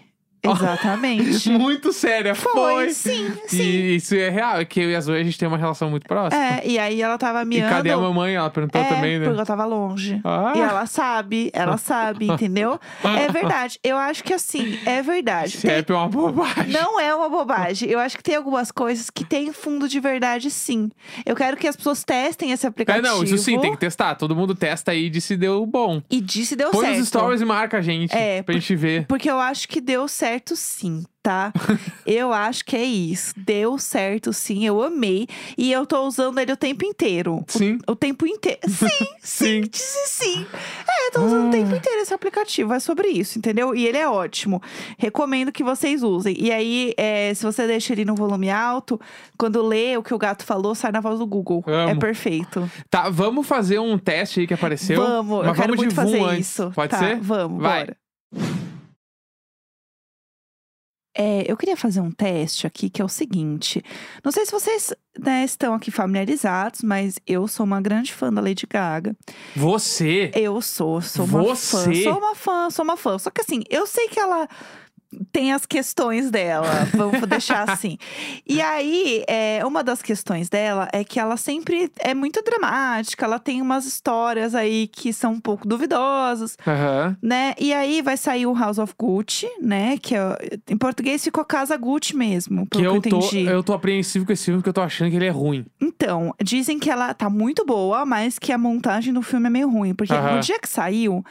Exatamente. 0.55 1.49
Muito 1.49 1.91
séria, 1.93 2.33
Foi, 2.35 2.53
foi. 2.53 2.89
sim, 2.91 3.33
sim. 3.47 3.61
E 3.61 3.95
isso 3.95 4.15
é 4.15 4.29
real, 4.29 4.59
é 4.59 4.65
que 4.65 4.79
eu 4.79 4.89
e 4.89 4.95
a 4.95 5.01
Zoe 5.01 5.19
a 5.19 5.23
gente 5.23 5.37
tem 5.37 5.47
uma 5.47 5.57
relação 5.57 5.89
muito 5.89 6.07
próxima. 6.07 6.43
É, 6.43 6.61
e 6.65 6.79
aí 6.79 7.01
ela 7.01 7.17
tava 7.17 7.41
e 7.41 7.45
miando. 7.45 7.69
cadê 7.73 7.91
a 7.91 7.97
mamãe? 7.97 8.35
Ela 8.35 8.49
perguntou 8.49 8.81
é, 8.81 8.85
também, 8.85 9.19
né? 9.19 9.25
porque 9.25 9.41
eu 9.41 9.45
tava 9.45 9.65
longe. 9.65 10.19
Ah. 10.23 10.53
E 10.55 10.59
ela 10.59 10.85
sabe, 10.85 11.49
ela 11.53 11.77
sabe, 11.77 12.27
entendeu? 12.27 12.79
É 13.03 13.31
verdade. 13.31 13.79
Eu 13.83 13.97
acho 13.97 14.23
que 14.23 14.33
assim, 14.33 14.79
é 14.85 15.01
verdade. 15.01 15.57
Tem- 15.57 15.71
é 15.71 15.93
uma 15.93 16.07
bobagem. 16.07 16.71
Não 16.71 16.99
é 16.99 17.13
uma 17.13 17.29
bobagem. 17.29 17.89
Eu 17.89 17.99
acho 17.99 18.17
que 18.17 18.23
tem 18.23 18.35
algumas 18.35 18.71
coisas 18.71 19.09
que 19.09 19.23
tem 19.23 19.51
fundo 19.51 19.87
de 19.87 19.99
verdade, 19.99 20.49
sim. 20.49 20.89
Eu 21.25 21.35
quero 21.35 21.57
que 21.57 21.67
as 21.67 21.75
pessoas 21.75 22.03
testem 22.03 22.51
esse 22.51 22.65
É, 22.65 22.69
aplicativo. 22.69 23.05
não, 23.05 23.23
isso 23.23 23.37
sim, 23.37 23.59
tem 23.59 23.71
que 23.71 23.77
testar. 23.77 24.15
Todo 24.15 24.35
mundo 24.35 24.55
testa 24.55 24.91
aí 24.91 25.05
e 25.05 25.09
diz 25.09 25.25
se 25.25 25.35
deu 25.35 25.65
bom. 25.65 26.01
E 26.09 26.21
disse 26.21 26.55
deu 26.55 26.71
Põe 26.71 26.85
certo. 26.85 26.99
nos 26.99 27.07
stories 27.07 27.41
e 27.41 27.45
marca 27.45 27.77
a 27.77 27.81
gente. 27.81 28.15
É, 28.15 28.43
pra 28.43 28.53
gente 28.53 28.75
ver. 28.75 29.05
Porque 29.07 29.29
eu 29.29 29.39
acho 29.39 29.67
que 29.67 29.81
deu 29.81 30.07
certo 30.07 30.34
sim, 30.55 31.03
tá? 31.23 31.53
eu 32.05 32.33
acho 32.33 32.65
que 32.65 32.75
é 32.75 32.83
isso. 32.83 33.33
Deu 33.37 33.77
certo 33.77 34.33
sim, 34.33 34.65
eu 34.65 34.81
amei. 34.83 35.27
E 35.57 35.71
eu 35.71 35.85
tô 35.85 36.01
usando 36.05 36.39
ele 36.39 36.51
o 36.51 36.57
tempo 36.57 36.83
inteiro. 36.83 37.43
Sim. 37.47 37.79
O 37.87 37.95
tempo 37.95 38.25
inteiro. 38.27 38.59
Sim, 38.67 38.87
sim, 39.21 39.61
Sim. 39.61 39.61
disse 39.69 40.07
sim. 40.07 40.45
É, 40.87 41.07
eu 41.07 41.11
tô 41.11 41.25
usando 41.25 41.47
o 41.47 41.51
tempo 41.51 41.75
inteiro 41.75 42.01
esse 42.01 42.13
aplicativo. 42.13 42.73
É 42.73 42.79
sobre 42.79 43.07
isso, 43.07 43.37
entendeu? 43.37 43.73
E 43.75 43.87
ele 43.87 43.97
é 43.97 44.07
ótimo. 44.07 44.61
Recomendo 44.97 45.51
que 45.51 45.63
vocês 45.63 46.03
usem. 46.03 46.35
E 46.37 46.51
aí, 46.51 46.93
é, 46.97 47.33
se 47.33 47.43
você 47.43 47.65
deixa 47.65 47.93
ele 47.93 48.03
no 48.05 48.15
volume 48.15 48.49
alto, 48.49 48.99
quando 49.37 49.61
lê 49.65 49.95
o 49.97 50.03
que 50.03 50.13
o 50.13 50.17
gato 50.17 50.43
falou, 50.43 50.75
sai 50.75 50.91
na 50.91 50.99
voz 50.99 51.19
do 51.19 51.25
Google. 51.25 51.63
É 51.67 51.91
Amo. 51.91 51.99
perfeito. 51.99 52.69
Tá, 52.89 53.09
vamos 53.09 53.47
fazer 53.47 53.79
um 53.79 53.97
teste 53.97 54.41
aí 54.41 54.47
que 54.47 54.53
apareceu. 54.53 55.01
Vamos, 55.01 55.39
Mas 55.39 55.47
eu 55.47 55.53
quero 55.53 55.75
muito 55.75 55.95
fazer 55.95 56.21
antes. 56.21 56.49
isso. 56.49 56.71
Pode 56.75 56.91
tá, 56.91 56.99
ser? 56.99 57.19
Vamos, 57.19 57.61
Vai. 57.61 57.85
bora. 57.85 57.97
É, 61.17 61.49
eu 61.49 61.55
queria 61.55 61.77
fazer 61.77 62.01
um 62.01 62.11
teste 62.11 62.67
aqui 62.67 62.89
que 62.89 63.01
é 63.01 63.05
o 63.05 63.09
seguinte. 63.09 63.81
Não 64.23 64.31
sei 64.31 64.45
se 64.45 64.51
vocês 64.51 64.93
né, 65.17 65.45
estão 65.45 65.73
aqui 65.73 65.89
familiarizados, 65.89 66.81
mas 66.81 67.17
eu 67.25 67.47
sou 67.47 67.65
uma 67.65 67.79
grande 67.79 68.13
fã 68.13 68.31
da 68.31 68.41
Lady 68.41 68.67
Gaga. 68.67 69.15
Você? 69.55 70.29
Eu 70.35 70.61
sou, 70.61 71.01
sou 71.01 71.25
uma 71.25 71.55
fã. 71.55 71.83
Você? 71.85 72.03
Sou 72.03 72.17
uma 72.17 72.35
fã, 72.35 72.69
sou 72.69 72.83
uma 72.83 72.97
fã. 72.97 73.17
Só 73.17 73.29
que 73.29 73.39
assim, 73.41 73.61
eu 73.69 73.87
sei 73.87 74.09
que 74.09 74.19
ela 74.19 74.47
tem 75.31 75.53
as 75.53 75.65
questões 75.65 76.29
dela, 76.29 76.87
vamos 76.93 77.21
deixar 77.27 77.63
assim. 77.69 77.97
E 78.47 78.61
aí, 78.61 79.23
é, 79.27 79.65
uma 79.65 79.83
das 79.83 80.01
questões 80.01 80.49
dela 80.49 80.89
é 80.91 81.03
que 81.03 81.19
ela 81.19 81.37
sempre 81.37 81.91
é 81.99 82.13
muito 82.13 82.41
dramática, 82.43 83.25
ela 83.25 83.39
tem 83.39 83.61
umas 83.61 83.85
histórias 83.85 84.53
aí 84.55 84.87
que 84.87 85.13
são 85.13 85.33
um 85.33 85.39
pouco 85.39 85.67
duvidosas, 85.67 86.57
Aham. 86.67 87.17
né? 87.21 87.53
E 87.59 87.73
aí 87.73 88.01
vai 88.01 88.17
sair 88.17 88.45
o 88.45 88.53
House 88.53 88.77
of 88.77 88.93
Gucci, 88.97 89.47
né? 89.61 89.97
Que 89.97 90.15
é, 90.15 90.37
em 90.69 90.77
português 90.77 91.23
ficou 91.23 91.45
Casa 91.45 91.77
Gucci 91.77 92.15
mesmo, 92.15 92.65
Que 92.67 92.79
pelo 92.79 93.01
que 93.01 93.09
eu 93.09 93.11
eu 93.11 93.19
tô, 93.19 93.25
entendi. 93.27 93.45
eu 93.45 93.63
tô 93.63 93.73
apreensivo 93.73 94.25
com 94.25 94.33
esse 94.33 94.45
filme 94.45 94.59
porque 94.59 94.69
eu 94.69 94.73
tô 94.73 94.81
achando 94.81 95.09
que 95.09 95.15
ele 95.15 95.25
é 95.25 95.29
ruim. 95.29 95.65
Então, 95.81 96.33
dizem 96.43 96.77
que 96.79 96.89
ela 96.89 97.13
tá 97.13 97.29
muito 97.29 97.65
boa, 97.65 98.05
mas 98.05 98.37
que 98.39 98.51
a 98.51 98.57
montagem 98.57 99.13
do 99.13 99.21
filme 99.21 99.47
é 99.47 99.49
meio 99.49 99.69
ruim. 99.69 99.93
Porque 99.93 100.13
Aham. 100.13 100.35
no 100.35 100.39
dia 100.41 100.59
que 100.59 100.67
saiu, 100.67 101.23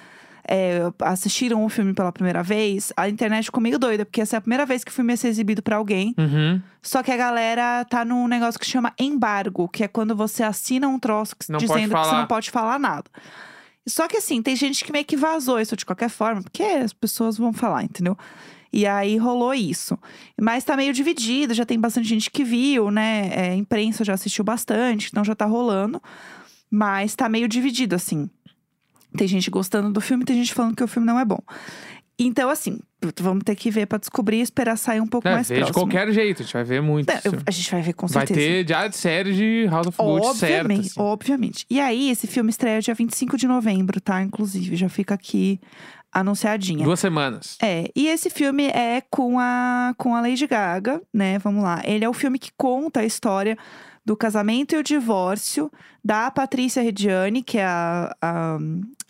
é, 0.48 0.80
assistiram 1.00 1.64
o 1.64 1.68
filme 1.68 1.92
pela 1.94 2.12
primeira 2.12 2.42
vez, 2.42 2.92
a 2.96 3.09
internet 3.09 3.44
ficou 3.46 3.62
meio 3.62 3.78
doida, 3.78 4.04
porque 4.04 4.20
essa 4.20 4.37
é 4.37 4.38
a 4.38 4.40
primeira 4.40 4.64
vez 4.66 4.85
que 4.85 4.90
o 4.90 4.94
filme 4.94 5.12
ia 5.12 5.16
ser 5.16 5.28
exibido 5.28 5.62
pra 5.62 5.76
alguém. 5.76 6.14
Uhum. 6.18 6.61
Só 6.83 7.02
que 7.02 7.11
a 7.11 7.16
galera 7.16 7.85
tá 7.85 8.04
num 8.04 8.26
negócio 8.28 8.59
que 8.61 8.66
chama 8.66 8.92
embargo, 8.98 9.68
que 9.68 9.83
é 9.85 9.88
quando 9.88 10.14
você 10.14 10.42
assina 10.42 10.87
um 10.88 10.98
troço 10.98 11.35
que- 11.37 11.46
dizendo 11.59 11.94
que 11.94 12.00
você 12.09 12.14
não 12.14 12.26
pode 12.26 12.50
falar 12.50 12.78
nada. 12.78 13.04
Só 13.87 14.09
que 14.09 14.16
assim, 14.16 14.40
tem 14.42 14.57
gente 14.57 14.85
que 14.85 14.90
meio 14.92 15.04
que 15.04 15.16
vazou 15.16 15.61
isso 15.61 15.76
de 15.76 15.85
qualquer 15.85 16.09
forma, 16.09 16.42
porque 16.42 16.62
as 16.62 16.92
pessoas 16.92 17.37
vão 17.37 17.52
falar, 17.52 17.85
entendeu? 17.85 18.16
E 18.72 18.87
aí 18.87 19.16
rolou 19.18 19.54
isso. 19.54 19.96
Mas 20.40 20.64
tá 20.64 20.76
meio 20.76 20.92
dividido, 20.92 21.54
já 21.54 21.64
tem 21.64 21.78
bastante 21.78 22.09
gente 22.09 22.30
que 22.30 22.42
viu, 22.42 22.90
né? 22.90 23.30
É, 23.33 23.54
imprensa 23.54 24.04
já 24.04 24.14
assistiu 24.14 24.42
bastante, 24.42 25.09
então 25.11 25.22
já 25.22 25.35
tá 25.35 25.44
rolando. 25.44 26.02
Mas 26.70 27.14
tá 27.14 27.28
meio 27.28 27.46
dividido, 27.46 27.94
assim. 27.94 28.28
Tem 29.16 29.29
gente 29.29 29.50
gostando 29.50 29.90
do 29.92 30.00
filme, 30.00 30.24
tem 30.24 30.37
gente 30.37 30.53
falando 30.55 30.74
que 30.77 30.83
o 30.85 30.88
filme 30.88 31.07
não 31.07 31.18
é 31.18 31.24
bom. 31.24 31.38
Então, 32.16 32.48
assim, 32.48 32.79
vamos 33.20 33.42
ter 33.44 33.57
que 33.57 33.72
ver 33.72 33.87
pra 33.87 33.98
descobrir 33.98 34.37
e 34.38 34.40
esperar 34.40 34.77
sair 34.79 35.00
um 35.00 35.07
pouco 35.07 35.27
É, 35.27 35.33
mais 35.33 35.48
vê 35.48 35.57
de 35.57 35.61
próximo. 35.62 35.81
qualquer 35.85 36.12
jeito, 36.12 36.42
a 36.42 36.44
gente 36.44 36.53
vai 36.53 36.62
ver 36.62 36.81
muito. 36.81 37.09
Não, 37.12 37.20
eu- 37.24 37.40
a 37.44 37.50
gente 37.50 37.70
vai 37.72 37.83
ver 37.83 37.92
com 37.92 38.07
vai 38.07 38.24
certeza. 38.24 38.40
ter 38.64 38.68
já 38.68 38.87
de 38.87 38.96
série 38.96 39.33
de 39.35 39.66
House 39.68 39.88
of 39.88 39.98
Gold 39.98 40.38
certo. 40.38 40.53
Obviamente, 40.61 40.87
assim. 40.90 41.00
obviamente. 41.00 41.66
E 41.68 41.81
aí, 41.81 42.11
esse 42.11 42.29
filme 42.29 42.50
estreia 42.50 42.81
dia 42.81 42.94
25 42.94 43.37
de 43.37 43.48
novembro, 43.48 44.00
tá? 44.00 44.22
Inclusive, 44.22 44.77
já 44.77 44.88
fica 44.88 45.12
aqui 45.14 45.61
anunciadinha. 46.12 46.85
Duas 46.85 47.00
semanas. 47.00 47.57
É, 47.61 47.90
e 47.96 48.07
esse 48.07 48.31
filme 48.31 48.66
é 48.68 49.03
com 49.11 49.38
a, 49.38 49.92
com 49.98 50.14
a 50.14 50.20
Lady 50.20 50.46
Gaga, 50.46 51.03
né? 51.12 51.38
Vamos 51.40 51.62
lá. 51.64 51.83
Ele 51.85 52.05
é 52.05 52.09
o 52.09 52.12
filme 52.12 52.38
que 52.38 52.50
conta 52.57 53.00
a 53.00 53.05
história 53.05 53.59
do 54.05 54.16
casamento 54.16 54.74
e 54.74 54.79
o 54.79 54.83
divórcio 54.85 55.70
da 56.05 56.31
Patrícia 56.31 56.83
Reggiani, 56.83 57.42
que 57.42 57.59
é 57.59 57.64
a, 57.64 58.14
a 58.22 58.59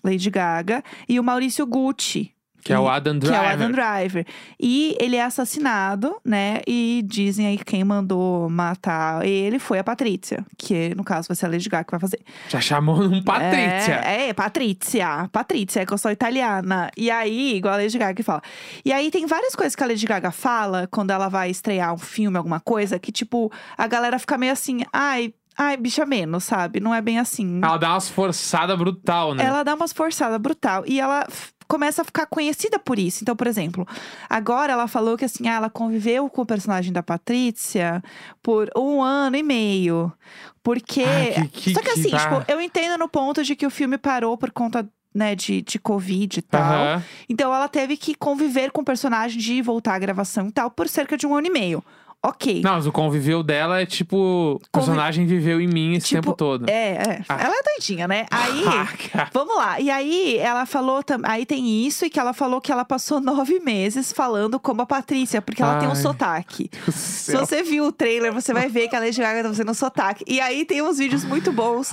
Lady 0.04 0.30
Gaga, 0.30 0.82
e 1.08 1.18
o 1.18 1.24
Maurício 1.24 1.66
Gucci. 1.66 2.30
Que 2.62 2.72
é 2.72 2.78
o 2.78 2.86
E- 2.86 2.88
Adam 2.88 3.18
que 3.20 3.26
é 3.26 3.28
o 3.28 3.32
Driver. 3.32 3.50
Adam 3.52 3.72
Driver. 3.72 4.26
E 4.58 4.96
ele 4.98 5.16
é 5.16 5.22
assassinado, 5.22 6.16
né? 6.24 6.62
E 6.66 7.02
dizem 7.06 7.46
aí 7.46 7.58
que 7.58 7.64
quem 7.66 7.84
mandou 7.84 8.48
matar 8.48 9.22
ele 9.26 9.58
foi 9.58 9.78
a 9.78 9.84
Patrícia. 9.84 10.46
Que 10.56 10.94
no 10.94 11.04
caso 11.04 11.28
vai 11.28 11.36
ser 11.36 11.44
a 11.44 11.50
Lady 11.50 11.68
Gaga 11.68 11.84
que 11.84 11.90
vai 11.90 12.00
fazer. 12.00 12.20
Já 12.48 12.62
chamou 12.62 13.02
um 13.02 13.22
Patrícia. 13.22 14.00
É, 14.02 14.28
é, 14.30 14.32
Patrícia. 14.32 15.28
Patrícia, 15.30 15.80
é 15.80 15.86
que 15.86 15.92
eu 15.92 15.98
sou 15.98 16.10
italiana. 16.10 16.90
E 16.96 17.10
aí, 17.10 17.54
igual 17.56 17.74
a 17.74 17.76
Lady 17.76 17.98
Gaga 17.98 18.14
que 18.14 18.22
fala. 18.22 18.40
E 18.82 18.90
aí 18.94 19.10
tem 19.10 19.26
várias 19.26 19.54
coisas 19.54 19.76
que 19.76 19.84
a 19.84 19.86
Lady 19.86 20.06
Gaga 20.06 20.30
fala 20.30 20.88
quando 20.90 21.10
ela 21.10 21.28
vai 21.28 21.50
estrear 21.50 21.92
um 21.92 21.98
filme, 21.98 22.38
alguma 22.38 22.60
coisa, 22.60 22.98
que 22.98 23.12
tipo, 23.12 23.52
a 23.76 23.86
galera 23.86 24.18
fica 24.18 24.38
meio 24.38 24.52
assim, 24.52 24.80
ai. 24.90 25.34
Ai, 25.56 25.76
bicha 25.76 26.04
menos, 26.04 26.44
sabe? 26.44 26.80
Não 26.80 26.94
é 26.94 27.00
bem 27.00 27.18
assim. 27.18 27.60
Ela 27.62 27.76
dá 27.76 27.90
umas 27.92 28.08
forçadas 28.08 28.76
brutal, 28.76 29.34
né? 29.34 29.44
Ela 29.44 29.62
dá 29.62 29.74
umas 29.74 29.92
forçadas 29.92 30.38
brutal. 30.40 30.82
E 30.86 31.00
ela 31.00 31.26
começa 31.68 32.02
a 32.02 32.04
ficar 32.04 32.26
conhecida 32.26 32.78
por 32.78 32.98
isso. 32.98 33.20
Então, 33.22 33.34
por 33.36 33.46
exemplo, 33.46 33.86
agora 34.28 34.72
ela 34.72 34.86
falou 34.88 35.16
que 35.16 35.24
assim, 35.24 35.48
ah, 35.48 35.54
ela 35.54 35.70
conviveu 35.70 36.28
com 36.28 36.42
o 36.42 36.46
personagem 36.46 36.92
da 36.92 37.02
Patrícia 37.02 38.02
por 38.42 38.68
um 38.76 39.02
ano 39.02 39.36
e 39.36 39.42
meio. 39.42 40.12
Porque. 40.62 41.02
Ah, 41.04 41.42
que- 41.46 41.48
que- 41.48 41.74
Só 41.74 41.80
que 41.80 41.92
que- 41.92 42.00
assim, 42.00 42.10
ah. 42.14 42.18
tipo, 42.18 42.52
eu 42.52 42.60
entendo 42.60 42.98
no 42.98 43.08
ponto 43.08 43.42
de 43.42 43.54
que 43.54 43.66
o 43.66 43.70
filme 43.70 43.96
parou 43.98 44.36
por 44.36 44.50
conta. 44.50 44.88
Né, 45.16 45.36
de, 45.36 45.62
de 45.62 45.78
Covid 45.78 46.40
e 46.40 46.42
tal. 46.42 46.60
Aham. 46.60 47.02
Então 47.28 47.54
ela 47.54 47.68
teve 47.68 47.96
que 47.96 48.16
conviver 48.16 48.72
com 48.72 48.80
o 48.80 48.84
personagem 48.84 49.38
de 49.38 49.62
voltar 49.62 49.94
à 49.94 49.98
gravação 50.00 50.48
e 50.48 50.50
tal 50.50 50.68
por 50.72 50.88
cerca 50.88 51.16
de 51.16 51.24
um 51.24 51.32
ano 51.36 51.46
e 51.46 51.50
meio. 51.50 51.84
Ok. 52.26 52.62
Não, 52.62 52.76
mas 52.76 52.86
o 52.86 52.92
conviveu 52.92 53.42
dela 53.42 53.82
é 53.82 53.84
tipo. 53.84 54.16
O 54.54 54.60
personagem 54.72 55.26
viveu 55.26 55.60
em 55.60 55.66
mim 55.66 55.94
esse 55.94 56.08
Tipo, 56.08 56.22
tempo 56.22 56.36
todo. 56.36 56.66
É, 56.70 56.92
é. 56.92 57.22
Ah. 57.28 57.42
Ela 57.44 57.54
é 57.54 57.62
doidinha, 57.62 58.08
né? 58.08 58.24
Aí. 58.30 58.64
Ah, 58.66 58.88
cara. 59.12 59.30
Vamos 59.30 59.54
lá. 59.54 59.78
E 59.78 59.90
aí, 59.90 60.38
ela 60.38 60.64
falou 60.64 61.02
também. 61.02 61.30
Aí 61.30 61.44
tem 61.44 61.86
isso, 61.86 62.06
e 62.06 62.08
que 62.10 62.18
ela 62.18 62.32
falou 62.32 62.62
que 62.62 62.72
ela 62.72 62.82
passou 62.82 63.20
nove 63.20 63.60
meses 63.60 64.10
falando 64.10 64.58
como 64.58 64.80
a 64.80 64.86
Patrícia, 64.86 65.42
porque 65.42 65.62
ela 65.62 65.78
tem 65.78 65.86
um 65.86 65.92
Ai. 65.92 65.96
sotaque. 65.96 66.70
Se 66.90 67.36
você 67.36 67.62
viu 67.62 67.84
o 67.84 67.92
trailer, 67.92 68.32
você 68.32 68.54
vai 68.54 68.70
ver 68.70 68.88
que 68.88 68.96
a 68.96 69.00
Lady 69.00 69.20
Gaga 69.20 69.42
tá 69.42 69.48
fazendo 69.50 69.70
um 69.70 69.74
sotaque. 69.74 70.24
E 70.26 70.40
aí 70.40 70.64
tem 70.64 70.80
uns 70.80 70.96
vídeos 70.96 71.24
muito 71.24 71.52
bons 71.52 71.90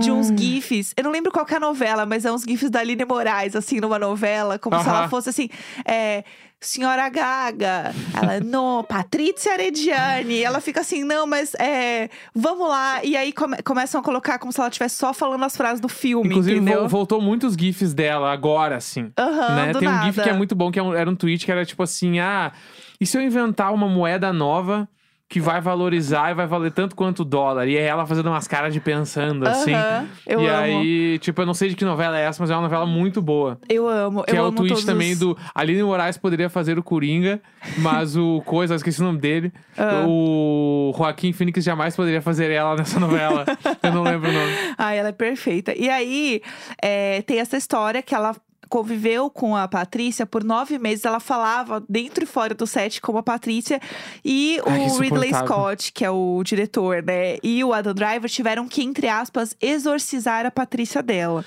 de 0.00 0.12
uns 0.12 0.28
GIFs. 0.28 0.94
Eu 0.96 1.02
não 1.02 1.10
lembro 1.10 1.32
qual 1.32 1.44
que 1.44 1.54
é 1.54 1.56
a 1.56 1.60
novela, 1.60 2.06
mas 2.06 2.24
é 2.24 2.30
uns 2.30 2.42
GIFs 2.42 2.70
da 2.70 2.78
Aline 2.78 3.04
Moraes, 3.04 3.56
assim, 3.56 3.80
numa 3.80 3.98
novela, 3.98 4.60
como 4.60 4.80
se 4.80 4.88
ela 4.88 5.08
fosse 5.08 5.28
assim. 5.30 5.48
É, 5.84 6.22
Senhora 6.62 7.08
Gaga, 7.08 7.92
ela, 8.14 8.38
não, 8.40 8.84
Patrícia 8.84 9.52
Arediane. 9.52 10.40
Ela 10.42 10.60
fica 10.60 10.80
assim, 10.80 11.02
não, 11.04 11.26
mas 11.26 11.54
é, 11.54 12.08
vamos 12.34 12.68
lá. 12.68 13.04
E 13.04 13.16
aí 13.16 13.32
come- 13.32 13.60
começam 13.64 14.00
a 14.00 14.04
colocar 14.04 14.38
como 14.38 14.52
se 14.52 14.60
ela 14.60 14.68
estivesse 14.68 14.96
só 14.96 15.12
falando 15.12 15.44
as 15.44 15.56
frases 15.56 15.80
do 15.80 15.88
filme, 15.88 16.28
Inclusive, 16.30 16.56
entendeu? 16.60 16.82
vo- 16.82 16.88
voltou 16.88 17.20
muitos 17.20 17.54
GIFs 17.54 17.92
dela 17.92 18.32
agora, 18.32 18.76
assim. 18.76 19.10
Aham, 19.18 19.54
né? 19.56 19.72
Tem 19.74 19.88
um 19.88 19.90
nada. 19.92 20.04
GIF 20.06 20.22
que 20.22 20.28
é 20.28 20.32
muito 20.32 20.54
bom, 20.54 20.70
que 20.70 20.78
é 20.78 20.82
era 20.82 21.10
um 21.10 21.16
tweet 21.16 21.44
que 21.44 21.50
era 21.50 21.64
tipo 21.66 21.82
assim: 21.82 22.20
ah, 22.20 22.52
e 23.00 23.04
se 23.06 23.18
eu 23.18 23.22
inventar 23.22 23.74
uma 23.74 23.88
moeda 23.88 24.32
nova 24.32 24.88
que 25.32 25.40
vai 25.40 25.62
valorizar 25.62 26.30
e 26.30 26.34
vai 26.34 26.46
valer 26.46 26.70
tanto 26.72 26.94
quanto 26.94 27.20
o 27.20 27.24
dólar? 27.24 27.66
E 27.66 27.74
é 27.74 27.82
ela 27.86 28.04
fazendo 28.04 28.26
umas 28.28 28.46
caras 28.46 28.74
de 28.74 28.80
pensando, 28.80 29.48
assim. 29.48 29.72
Aham, 29.72 30.06
eu 30.26 30.40
e 30.42 30.46
amo. 30.46 30.56
aí, 30.58 31.18
tipo, 31.20 31.40
eu 31.40 31.46
não 31.46 31.54
sei 31.54 31.70
de 31.70 31.74
que 31.74 31.86
novela 31.86 32.18
é 32.18 32.24
essa, 32.24 32.42
mas 32.42 32.50
é 32.50 32.54
uma 32.54 32.60
novela 32.60 32.84
muito 32.84 33.22
boa. 33.22 33.58
Eu 33.66 33.88
amo. 33.88 34.22
Que 34.24 34.32
eu 34.32 34.36
é 34.36 34.40
o 34.42 34.44
amo 34.44 34.56
tweet 34.56 34.68
todos 34.74 34.84
também 34.84 35.12
os- 35.14 35.18
do 35.18 35.34
Aline 35.54 35.82
Moraes 35.82 36.18
poderia 36.18 36.50
fazer 36.50 36.78
o 36.78 36.82
Coringa, 36.82 37.40
mas 37.78 38.14
o 38.14 38.42
coisa, 38.44 38.74
eu 38.74 38.76
esqueci 38.76 39.00
o 39.00 39.04
nome 39.04 39.20
dele. 39.20 39.50
Ah. 39.78 40.04
O 40.06 40.92
Joaquim 40.94 41.32
Phoenix 41.32 41.64
jamais 41.64 41.96
poderia 41.96 42.20
fazer 42.20 42.50
ela 42.50 42.76
nessa 42.76 43.00
novela. 43.00 43.46
eu 43.82 43.90
não 43.90 44.02
lembro 44.02 44.28
o 44.28 44.32
nome. 44.34 44.52
Ai, 44.76 44.98
ela 45.00 45.08
é 45.08 45.12
perfeita. 45.12 45.72
E 45.74 45.88
aí, 45.88 46.42
é, 46.82 47.22
tem 47.22 47.38
essa 47.40 47.56
história 47.56 48.02
que 48.02 48.14
ela 48.14 48.36
conviveu 48.72 49.28
com 49.28 49.54
a 49.54 49.68
Patrícia 49.68 50.24
por 50.24 50.42
nove 50.42 50.78
meses. 50.78 51.04
Ela 51.04 51.20
falava 51.20 51.84
dentro 51.86 52.24
e 52.24 52.26
fora 52.26 52.54
do 52.54 52.66
set 52.66 53.02
como 53.02 53.18
a 53.18 53.22
Patrícia. 53.22 53.78
E 54.24 54.58
Ai, 54.64 54.86
o 54.86 54.96
Ridley. 54.96 55.34
Scott, 55.34 55.92
que 55.92 56.02
é 56.02 56.10
o 56.10 56.42
diretor, 56.42 57.02
né? 57.02 57.36
E 57.42 57.62
o 57.62 57.74
Adam 57.74 57.92
Driver 57.92 58.30
tiveram 58.30 58.66
que, 58.66 58.82
entre 58.82 59.08
aspas, 59.08 59.54
exorcizar 59.60 60.46
a 60.46 60.50
Patrícia 60.50 61.02
dela. 61.02 61.44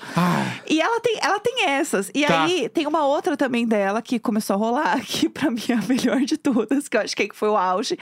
E 0.68 0.80
ela 0.80 1.00
tem, 1.00 1.18
ela 1.20 1.40
tem 1.40 1.64
essas. 1.64 2.12
E 2.14 2.24
Tá. 2.24 2.44
aí, 2.44 2.68
tem 2.68 2.86
uma 2.86 3.04
outra 3.04 3.36
também 3.36 3.66
dela 3.66 4.00
que 4.00 4.20
começou 4.20 4.54
a 4.54 4.58
rolar, 4.58 5.00
que 5.04 5.28
pra 5.28 5.50
mim 5.50 5.62
é 5.68 5.72
a 5.74 5.82
melhor 5.82 6.20
de 6.20 6.36
todas, 6.36 6.88
que 6.88 6.96
eu 6.96 7.00
acho 7.00 7.16
que 7.16 7.28
foi 7.34 7.48
o 7.48 7.56
auge. 7.56 7.98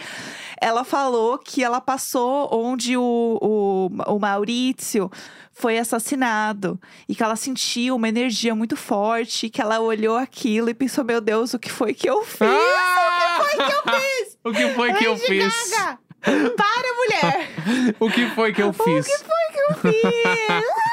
Ela 0.61 0.85
falou 0.85 1.39
que 1.39 1.65
ela 1.65 1.81
passou 1.81 2.51
onde 2.53 2.95
o, 2.95 3.39
o, 3.41 4.15
o 4.15 4.19
Maurício 4.19 5.11
foi 5.55 5.79
assassinado. 5.79 6.79
E 7.09 7.15
que 7.15 7.23
ela 7.23 7.37
sentiu 7.37 7.97
uma 7.97 8.09
energia 8.09 8.55
muito 8.55 8.77
forte, 8.77 9.49
que 9.49 9.63
ela 9.63 9.79
olhou 9.81 10.17
aquilo 10.17 10.69
e 10.69 10.75
pensou, 10.75 11.05
meu 11.05 11.21
Deus, 11.21 11.55
o 11.55 11.59
que 11.59 11.71
foi 11.71 11.95
que 11.95 12.09
eu 12.11 12.25
fiz? 12.25 12.41
Ah! 12.43 13.39
O 13.41 13.45
que 13.45 13.57
foi 13.57 13.65
que 13.67 13.73
eu 13.73 13.83
fiz? 13.95 14.35
O 14.45 14.53
que 14.53 14.69
foi 14.75 14.93
que 14.93 15.05
eu 15.07 15.17
fiz? 15.17 15.71
Gaga! 15.71 15.99
Para, 16.23 16.95
mulher! 16.97 17.51
O 17.99 18.11
que 18.11 18.27
foi 18.31 18.53
que 18.53 18.61
eu 18.63 18.69
O 18.71 18.73
fiz? 18.75 19.07
que 19.07 19.19
foi 19.19 19.53
que 19.53 19.61
eu 19.61 19.93
fiz? 19.93 20.84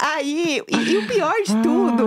Aí, 0.00 0.62
e, 0.68 0.76
e 0.76 0.96
o 0.98 1.06
pior 1.06 1.34
de 1.44 1.54
tudo 1.62 2.06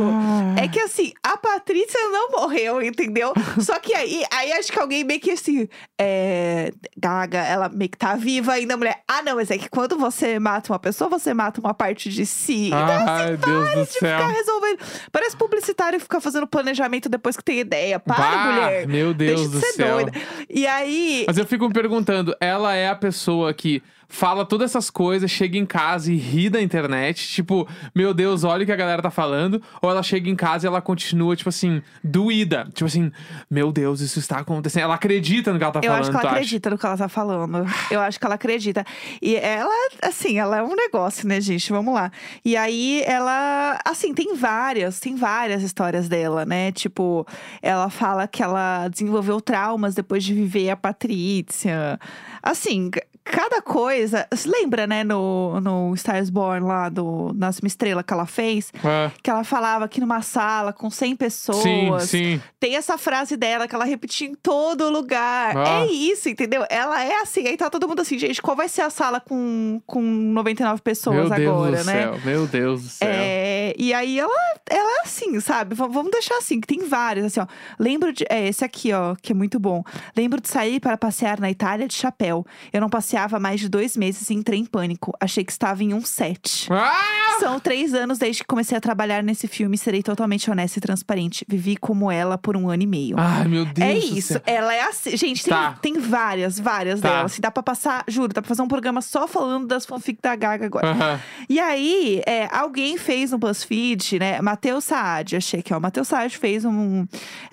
é 0.57 0.67
que 0.67 0.79
assim, 0.79 1.13
a 1.23 1.37
Patrícia 1.37 1.99
não 2.11 2.31
morreu, 2.31 2.81
entendeu? 2.81 3.33
Só 3.59 3.79
que 3.79 3.93
aí, 3.93 4.23
aí 4.31 4.51
acho 4.53 4.71
que 4.71 4.79
alguém 4.79 5.03
meio 5.03 5.19
que 5.19 5.31
assim, 5.31 5.67
é, 5.99 6.71
Gaga, 6.97 7.39
ela 7.39 7.69
meio 7.69 7.89
que 7.89 7.97
tá 7.97 8.15
viva 8.15 8.53
ainda, 8.53 8.73
a 8.73 8.77
mulher. 8.77 9.01
Ah, 9.07 9.21
não, 9.21 9.35
mas 9.35 9.49
é 9.51 9.57
que 9.57 9.69
quando 9.69 9.97
você 9.97 10.39
mata 10.39 10.71
uma 10.71 10.79
pessoa, 10.79 11.09
você 11.09 11.33
mata 11.33 11.59
uma 11.59 11.73
parte 11.73 12.09
de 12.09 12.25
si. 12.25 12.67
Então, 12.67 12.79
Ai, 13.07 13.37
Deus 13.37 13.71
do 13.71 13.81
de 13.85 13.91
ficar 13.93 14.27
resolvendo. 14.27 14.79
Parece 15.11 15.35
publicitário 15.37 15.99
ficar 15.99 16.21
fazendo 16.21 16.47
planejamento 16.47 17.09
depois 17.09 17.35
que 17.37 17.43
tem 17.43 17.59
ideia. 17.59 17.99
Para, 17.99 18.17
Bah, 18.17 18.45
mulher. 18.51 18.87
Meu 18.87 19.13
Deus 19.13 19.41
Deixa 19.41 19.49
de 19.49 19.55
do 19.55 19.59
ser 19.59 19.73
céu. 19.73 19.95
doida. 19.95 20.11
E 20.49 20.65
aí, 20.67 21.25
Mas 21.27 21.37
eu 21.37 21.45
fico 21.45 21.67
me 21.67 21.73
perguntando, 21.73 22.35
ela 22.39 22.73
é 22.75 22.87
a 22.89 22.95
pessoa 22.95 23.53
que 23.53 23.81
fala 24.11 24.45
todas 24.45 24.69
essas 24.71 24.89
coisas, 24.89 25.31
chega 25.31 25.57
em 25.57 25.65
casa 25.65 26.11
e 26.11 26.17
ri 26.17 26.49
da 26.49 26.61
internet, 26.61 27.27
tipo, 27.29 27.67
meu 27.95 28.13
Deus, 28.13 28.43
olha 28.43 28.63
o 28.63 28.65
que 28.65 28.71
a 28.71 28.75
galera 28.75 29.01
tá 29.01 29.09
falando, 29.09 29.61
ou 29.81 29.89
ela 29.89 30.03
chega 30.03 30.29
em 30.29 30.35
casa 30.35 30.65
e 30.65 30.67
ela 30.67 30.81
continua, 30.81 31.35
tipo 31.35 31.49
assim, 31.49 31.81
doída. 32.03 32.67
Tipo 32.73 32.85
assim, 32.85 33.11
meu 33.49 33.71
Deus, 33.71 34.01
isso 34.01 34.19
está 34.19 34.39
acontecendo. 34.39 34.83
Ela 34.83 34.95
acredita 34.95 35.53
no 35.53 35.57
que 35.57 35.63
ela 35.63 35.71
tá 35.71 35.79
Eu 35.79 35.83
falando, 35.83 36.01
acho 36.01 36.09
que 36.09 36.15
ela 36.15 36.21
tu 36.21 36.27
acha? 36.27 36.35
acredita 36.35 36.69
no 36.69 36.77
que 36.77 36.85
ela 36.85 36.97
tá 36.97 37.07
falando. 37.07 37.65
Eu 37.89 38.01
acho 38.01 38.19
que 38.19 38.25
ela 38.25 38.35
acredita. 38.35 38.85
E 39.21 39.35
ela, 39.37 39.73
assim, 40.01 40.37
ela 40.37 40.57
é 40.57 40.63
um 40.63 40.75
negócio, 40.75 41.25
né, 41.25 41.39
gente? 41.39 41.71
Vamos 41.71 41.93
lá. 41.93 42.11
E 42.43 42.57
aí, 42.57 43.03
ela, 43.07 43.79
assim, 43.85 44.13
tem 44.13 44.35
várias, 44.35 44.99
tem 44.99 45.15
várias 45.15 45.63
histórias 45.63 46.09
dela, 46.09 46.45
né? 46.45 46.73
Tipo, 46.73 47.25
ela 47.61 47.89
fala 47.89 48.27
que 48.27 48.43
ela 48.43 48.89
desenvolveu 48.89 49.39
traumas 49.39 49.95
depois 49.95 50.21
de 50.21 50.33
viver 50.33 50.69
a 50.69 50.75
Patrícia. 50.75 51.97
Assim, 52.43 52.91
cada 53.23 53.61
coisa. 53.61 54.27
Você 54.31 54.49
lembra, 54.49 54.85
né, 54.87 55.03
no, 55.03 55.59
no 55.61 55.93
Stars 55.95 56.29
Born 56.29 56.65
lá, 56.67 56.89
do 56.89 57.31
Nasce 57.35 57.61
uma 57.61 57.67
Estrela 57.67 58.03
que 58.03 58.13
ela 58.13 58.25
fez? 58.25 58.71
É. 58.83 59.11
Que 59.21 59.29
ela 59.29 59.43
falava 59.43 59.87
que 59.87 59.99
numa 60.01 60.21
sala 60.21 60.73
com 60.73 60.89
100 60.89 61.15
pessoas. 61.15 61.61
Sim, 61.63 61.99
sim. 61.99 62.41
Tem 62.59 62.75
essa 62.75 62.97
frase 62.97 63.35
dela 63.37 63.67
que 63.67 63.75
ela 63.75 63.85
repetia 63.85 64.27
em 64.27 64.35
todo 64.35 64.89
lugar. 64.89 65.55
Ah. 65.57 65.81
É 65.81 65.85
isso, 65.87 66.29
entendeu? 66.29 66.65
Ela 66.69 67.03
é 67.03 67.21
assim. 67.21 67.47
Aí 67.47 67.57
tá 67.57 67.69
todo 67.69 67.87
mundo 67.87 68.01
assim, 68.01 68.17
gente, 68.17 68.41
qual 68.41 68.55
vai 68.55 68.67
ser 68.69 68.81
a 68.81 68.89
sala 68.89 69.19
com, 69.19 69.81
com 69.85 70.01
99 70.01 70.81
pessoas 70.81 71.15
Meu 71.15 71.29
Deus 71.29 71.49
agora, 71.49 71.77
do 71.77 71.83
né? 71.85 71.93
céu, 71.93 72.19
meu 72.25 72.47
Deus 72.47 72.83
do 72.83 72.89
céu. 72.89 73.07
É, 73.09 73.71
É, 73.71 73.75
e 73.77 73.93
aí 73.93 74.19
ela, 74.19 74.33
ela 74.69 74.99
é 74.99 75.01
assim, 75.03 75.39
sabe? 75.39 75.75
V- 75.75 75.87
vamos 75.89 76.11
deixar 76.11 76.37
assim, 76.37 76.59
que 76.59 76.67
tem 76.67 76.79
vários, 76.87 77.25
assim, 77.25 77.39
ó. 77.39 77.45
Lembro 77.79 78.11
de. 78.11 78.25
É, 78.29 78.47
esse 78.47 78.65
aqui, 78.65 78.91
ó, 78.91 79.15
que 79.21 79.31
é 79.31 79.35
muito 79.35 79.59
bom. 79.59 79.83
Lembro 80.15 80.41
de 80.41 80.49
sair 80.49 80.79
para 80.79 80.97
passear 80.97 81.39
na 81.39 81.49
Itália 81.51 81.87
de 81.87 81.93
chapéu. 81.93 82.45
Eu 82.73 82.81
não 82.81 82.89
passeava 83.11 83.35
há 83.37 83.39
mais 83.41 83.59
de 83.59 83.67
dois 83.67 83.97
meses 83.97 84.29
e 84.29 84.33
entrei 84.33 84.59
em 84.59 84.65
pânico. 84.65 85.13
Achei 85.19 85.43
que 85.43 85.51
estava 85.51 85.83
em 85.83 85.93
um 85.93 86.01
set. 86.01 86.67
Ah! 86.71 87.37
São 87.39 87.59
três 87.59 87.93
anos 87.93 88.17
desde 88.17 88.41
que 88.41 88.47
comecei 88.47 88.77
a 88.77 88.81
trabalhar 88.81 89.21
nesse 89.21 89.47
filme. 89.47 89.77
Serei 89.77 90.01
totalmente 90.01 90.49
honesta 90.49 90.79
e 90.79 90.81
transparente. 90.81 91.43
Vivi 91.47 91.75
como 91.75 92.09
ela 92.09 92.37
por 92.37 92.55
um 92.55 92.69
ano 92.69 92.83
e 92.83 92.87
meio. 92.87 93.15
Ai, 93.19 93.47
meu 93.49 93.65
Deus. 93.65 93.77
É 93.89 93.93
isso, 93.97 94.33
céu. 94.33 94.41
ela 94.45 94.73
é 94.73 94.81
assim. 94.83 95.17
Gente, 95.17 95.43
tem, 95.43 95.51
Tá. 95.51 95.77
tem 95.81 95.93
várias, 95.99 96.57
várias 96.57 97.01
Tá. 97.01 97.09
delas. 97.09 97.33
Se 97.33 97.41
dá 97.41 97.51
pra 97.51 97.61
passar, 97.61 98.03
juro, 98.07 98.33
dá 98.33 98.41
pra 98.41 98.47
fazer 98.47 98.61
um 98.61 98.67
programa 98.67 99.01
só 99.01 99.27
falando 99.27 99.67
das 99.67 99.85
fanfic 99.85 100.19
da 100.21 100.33
Gaga 100.35 100.65
agora. 100.65 101.19
E 101.49 101.59
aí, 101.59 102.21
é, 102.25 102.47
alguém 102.55 102.97
fez 102.97 103.31
no 103.31 103.37
BuzzFeed, 103.37 104.19
né? 104.19 104.39
Matheus 104.41 104.85
Saad, 104.85 105.35
achei 105.35 105.61
que, 105.61 105.73
ó. 105.73 105.79
Matheus 105.81 106.07
Saad 106.07 106.37
fez 106.37 106.63
um, 106.63 107.05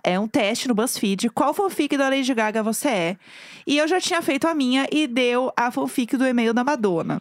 é, 0.04 0.20
um 0.20 0.28
teste 0.28 0.68
no 0.68 0.74
BuzzFeed. 0.74 1.30
Qual 1.30 1.52
fanfic 1.52 1.96
da 1.96 2.08
Lady 2.08 2.32
Gaga 2.32 2.62
você 2.62 2.88
é? 2.88 3.16
E 3.66 3.76
eu 3.76 3.86
já 3.86 4.00
tinha 4.00 4.22
feito 4.22 4.46
a 4.48 4.54
minha 4.54 4.86
e 4.90 5.06
deu 5.06 5.47
a 5.56 5.70
fanfic 5.70 6.16
do 6.16 6.26
e-mail 6.26 6.52
da 6.54 6.64
Madonna. 6.64 7.20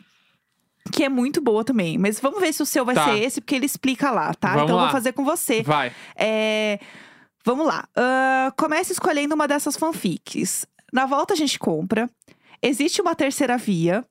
Que 0.92 1.04
é 1.04 1.10
muito 1.10 1.42
boa 1.42 1.64
também. 1.64 1.98
Mas 1.98 2.20
vamos 2.20 2.40
ver 2.40 2.54
se 2.54 2.64
o 2.64 2.66
seu 2.66 2.86
vai 2.86 2.96
Tá. 2.96 3.06
ser 3.06 3.20
esse, 3.20 3.42
porque 3.42 3.56
ele 3.56 3.66
explica 3.66 4.10
lá, 4.10 4.34
tá? 4.34 4.50
Vamos 4.50 4.64
então 4.64 4.76
eu 4.76 4.78
lá. 4.78 4.84
vou 4.84 4.92
fazer 4.92 5.12
com 5.14 5.24
você. 5.26 5.62
Vai. 5.64 5.92
É, 6.16 6.80
Vamos 7.46 7.66
lá. 7.66 7.88
Ahn, 7.96 8.52
comece 8.58 8.92
escolhendo 8.92 9.34
uma 9.34 9.48
dessas 9.48 9.78
fanfics. 9.78 10.66
Na 10.92 11.06
volta 11.06 11.34
a 11.34 11.38
gente 11.38 11.58
compra. 11.58 12.10
Existe 12.62 13.02
uma 13.02 13.16
terceira 13.16 13.58
via. 13.58 14.04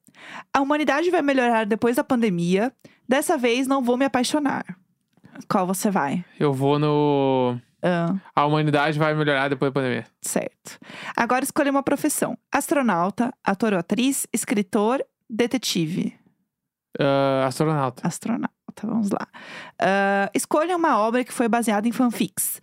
A 0.54 0.60
humanidade 0.62 1.10
vai 1.10 1.20
melhorar 1.20 1.66
depois 1.66 1.96
da 1.96 2.04
pandemia. 2.04 2.72
Dessa 3.06 3.36
vez 3.36 3.66
não 3.66 3.82
vou 3.82 3.96
me 3.98 4.06
apaixonar. 4.06 4.64
Qual 5.50 5.66
você 5.66 5.90
vai? 5.90 6.24
Eu 6.40 6.54
vou 6.54 6.78
no. 6.78 7.58
Ahn, 7.86 8.18
A 8.34 8.44
humanidade 8.46 8.98
vai 8.98 9.14
melhorar 9.14 9.48
depois 9.48 9.70
da 9.70 9.80
pandemia. 9.80 10.06
certo. 10.22 10.78
Agora 11.16 11.44
escolha 11.44 11.70
uma 11.70 11.82
profissão: 11.82 12.36
astronauta, 12.50 13.32
ator 13.44 13.72
ou 13.74 13.78
atriz, 13.78 14.26
escritor, 14.32 15.04
detetive. 15.30 16.18
Ah, 16.98 17.44
astronauta. 17.46 18.06
Astronauta, 18.06 18.50
vamos 18.82 19.10
lá. 19.10 19.28
Ah, 19.80 20.30
escolha 20.34 20.76
uma 20.76 20.98
obra 20.98 21.22
que 21.24 21.32
foi 21.32 21.48
baseada 21.48 21.86
em 21.86 21.92
fanfics. 21.92 22.60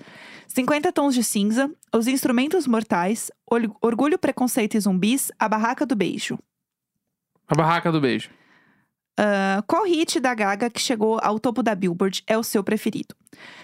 50 0.48 0.92
Tons 0.92 1.16
de 1.16 1.24
Cinza, 1.24 1.72
Os 1.96 2.06
Instrumentos 2.08 2.68
Mortais, 2.68 3.32
Orgulho, 3.82 4.20
Preconceito 4.20 4.76
e 4.76 4.80
Zumbis, 4.80 5.32
A 5.40 5.48
Barraca 5.50 5.86
do 5.86 5.96
Beijo. 5.96 6.38
A 7.48 7.56
barraca 7.56 7.92
do 7.92 8.00
beijo. 8.00 8.30
Ah, 9.20 9.64
qual 9.68 9.84
hit 9.86 10.20
da 10.20 10.34
Gaga 10.34 10.70
que 10.70 10.80
chegou 10.80 11.20
ao 11.22 11.40
topo 11.40 11.62
da 11.62 11.76
Billboard 11.76 12.24
é 12.26 12.38
o 12.38 12.44
seu 12.44 12.64
preferido? 12.64 13.16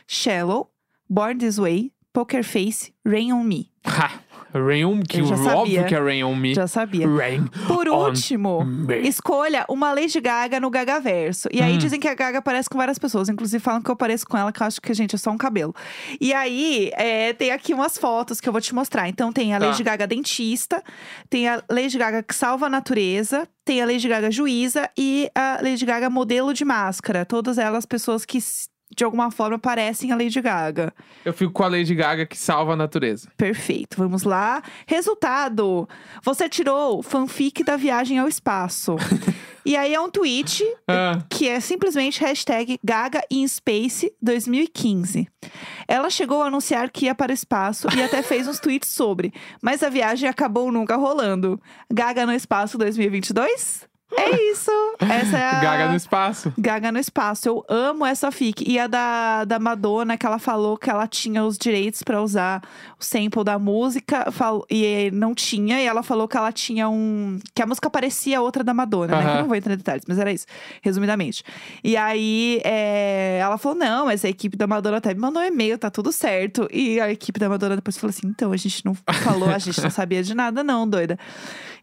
Shallow, 0.08 0.70
Born 1.10 1.38
This 1.40 1.58
Way, 1.58 1.92
Poker 2.14 2.44
Face, 2.44 2.94
Rain 3.06 3.34
On 3.34 3.44
Me. 3.44 3.70
Ha! 3.86 4.20
Rain 4.52 4.84
on 4.84 5.02
que 5.04 5.20
Eu 5.20 5.26
já 5.28 5.36
óbvio 5.58 5.86
que 5.86 5.94
é 5.94 6.00
Rain 6.00 6.24
on 6.24 6.36
me. 6.36 6.56
Já 6.56 6.66
sabia. 6.66 7.08
Rain 7.08 7.46
Por 7.68 7.88
último, 7.88 8.66
me. 8.66 9.08
escolha 9.08 9.64
uma 9.70 9.94
Lady 9.94 10.20
Gaga 10.20 10.60
no 10.60 10.72
Gagaverso. 10.72 11.48
E 11.52 11.62
aí 11.62 11.76
Hum. 11.76 11.78
dizem 11.78 12.00
que 12.00 12.08
a 12.08 12.16
Gaga 12.16 12.42
parece 12.42 12.68
com 12.68 12.76
várias 12.76 12.98
pessoas. 12.98 13.30
Inclusive 13.30 13.62
falam 13.64 13.80
que 13.80 13.92
eu 13.92 13.96
pareço 13.96 14.26
com 14.26 14.36
ela, 14.36 14.52
que 14.52 14.60
eu 14.64 14.66
acho 14.66 14.82
que, 14.82 14.92
gente, 14.96 15.14
é 15.14 15.20
só 15.20 15.30
um 15.30 15.38
cabelo. 15.38 15.76
E 16.20 16.34
aí, 16.34 16.90
é, 16.96 17.32
tem 17.34 17.52
aqui 17.52 17.76
umas 17.76 17.96
fotos 18.00 18.42
que 18.42 18.50
eu 18.50 18.52
vou 18.52 18.60
te 18.60 18.74
mostrar. 18.74 19.08
Então 19.08 19.32
tem 19.32 19.54
a 19.54 19.60
Tá. 19.60 19.68
Lady 19.68 19.84
Gaga 19.84 20.08
dentista, 20.08 20.84
tem 21.30 21.48
a 21.48 21.62
Lady 21.70 21.96
Gaga 22.00 22.24
que 22.24 22.34
salva 22.34 22.66
a 22.66 22.70
natureza, 22.70 23.48
tem 23.64 23.84
a 23.84 23.86
Lady 23.86 24.08
Gaga 24.08 24.32
juíza 24.32 24.90
e 24.98 25.30
a 25.36 25.60
Lady 25.62 25.86
Gaga 25.86 26.10
modelo 26.10 26.56
de 26.56 26.66
máscara. 26.66 27.24
Todas 27.24 27.60
elas 27.60 27.86
pessoas 27.86 28.26
que, 28.26 28.40
de 28.96 29.04
alguma 29.04 29.30
forma, 29.32 29.60
parecem 29.60 30.12
a 30.12 30.16
Lady 30.16 30.42
Gaga. 30.42 30.94
Eu 31.24 31.34
fico 31.34 31.52
com 31.54 31.64
a 31.64 31.68
Lady 31.68 31.94
Gaga 31.94 32.26
que 32.26 32.38
salva 32.38 32.74
a 32.74 32.76
natureza. 32.76 33.30
Perfeito, 33.38 33.98
vamos 33.98 34.24
lá. 34.24 34.62
Resultado: 34.86 35.88
você 36.24 36.50
tirou 36.50 37.04
fanfic 37.04 37.64
da 37.64 37.78
viagem 37.78 38.18
ao 38.18 38.28
espaço. 38.28 38.96
e 39.64 39.78
aí 39.78 39.94
é 39.94 40.02
um 40.02 40.10
tweet 40.10 40.64
Ah, 40.88 41.24
que 41.30 41.48
é 41.48 41.60
simplesmente 41.60 42.20
hashtag 42.22 42.80
Gaga 42.84 43.22
in 43.30 43.48
Space 43.48 44.12
2015. 44.22 45.28
Ela 45.88 46.10
chegou 46.10 46.42
a 46.42 46.48
anunciar 46.48 46.90
que 46.90 47.06
ia 47.06 47.16
para 47.16 47.32
o 47.32 47.34
espaço 47.34 47.88
e 47.96 48.02
até 48.02 48.22
fez 48.22 48.48
uns 48.48 48.60
tweets 48.60 48.90
sobre, 48.90 49.34
mas 49.62 49.84
a 49.84 49.90
viagem 49.90 50.28
acabou 50.28 50.72
nunca 50.72 50.96
rolando. 50.96 51.62
Gaga 51.92 52.26
no 52.26 52.34
espaço 52.34 52.78
2022? 52.78 53.88
É 54.18 54.52
isso. 54.52 54.72
Essa 55.00 55.38
é 55.38 55.44
a 55.50 55.60
Gaga 55.60 55.88
no 55.90 55.96
espaço. 55.96 56.54
Gaga 56.58 56.92
no 56.92 57.00
espaço. 57.00 57.48
Eu 57.48 57.66
amo 57.70 58.06
essa 58.06 58.32
fic. 58.32 58.64
E 58.70 58.78
a 58.78 58.88
da, 58.88 59.46
da 59.46 59.60
Madonna, 59.60 60.18
que 60.18 60.26
ela 60.26 60.40
falou 60.40 60.78
que 60.78 60.90
ela 60.90 61.08
tinha 61.08 61.44
os 61.46 61.58
direitos 61.58 62.04
pra 62.04 62.22
usar 62.22 62.62
o 63.00 63.04
sample 63.04 63.44
da 63.44 63.58
música. 63.58 64.32
fal- 64.32 64.66
e 64.70 65.10
não 65.14 65.34
tinha. 65.34 65.82
E 65.82 65.86
ela 65.86 66.04
falou 66.04 66.28
que 66.28 66.36
ela 66.38 66.52
tinha 66.52 66.90
um. 66.90 67.40
Que 67.56 67.62
a 67.62 67.66
música 67.66 67.90
parecia 67.90 68.42
outra 68.42 68.64
da 68.64 68.74
Madonna, 68.74 69.16
né? 69.16 69.24
Que 69.24 69.30
eu 69.30 69.42
não 69.42 69.48
vou 69.48 69.56
entrar 69.56 69.74
em 69.74 69.78
detalhes, 69.78 70.04
mas 70.08 70.20
era 70.20 70.32
isso. 70.32 70.46
Resumidamente. 70.82 71.44
E 71.84 71.96
aí 71.96 72.62
é, 72.66 73.40
ela 73.42 73.58
falou: 73.58 73.78
não, 73.78 74.06
mas 74.06 74.26
a 74.26 74.30
equipe 74.30 74.58
da 74.58 74.68
Madonna 74.68 74.98
até 74.98 75.14
me 75.14 75.20
mandou 75.20 75.42
um 75.42 75.46
e-mail, 75.46 75.78
tá 75.78 75.90
tudo 75.90 76.12
certo. 76.12 76.68
E 76.72 77.00
a 77.00 77.12
equipe 77.12 77.40
da 77.40 77.48
Madonna 77.48 77.76
depois 77.76 77.98
falou 77.98 78.10
assim: 78.10 78.28
então, 78.28 78.52
a 78.52 78.58
gente 78.58 78.84
não 78.86 78.94
falou, 78.96 79.50
a 79.50 79.58
gente 79.60 79.82
não 79.82 79.90
sabia 79.90 80.22
de 80.22 80.34
nada, 80.36 80.64
não, 80.64 80.88
doida. 80.88 81.18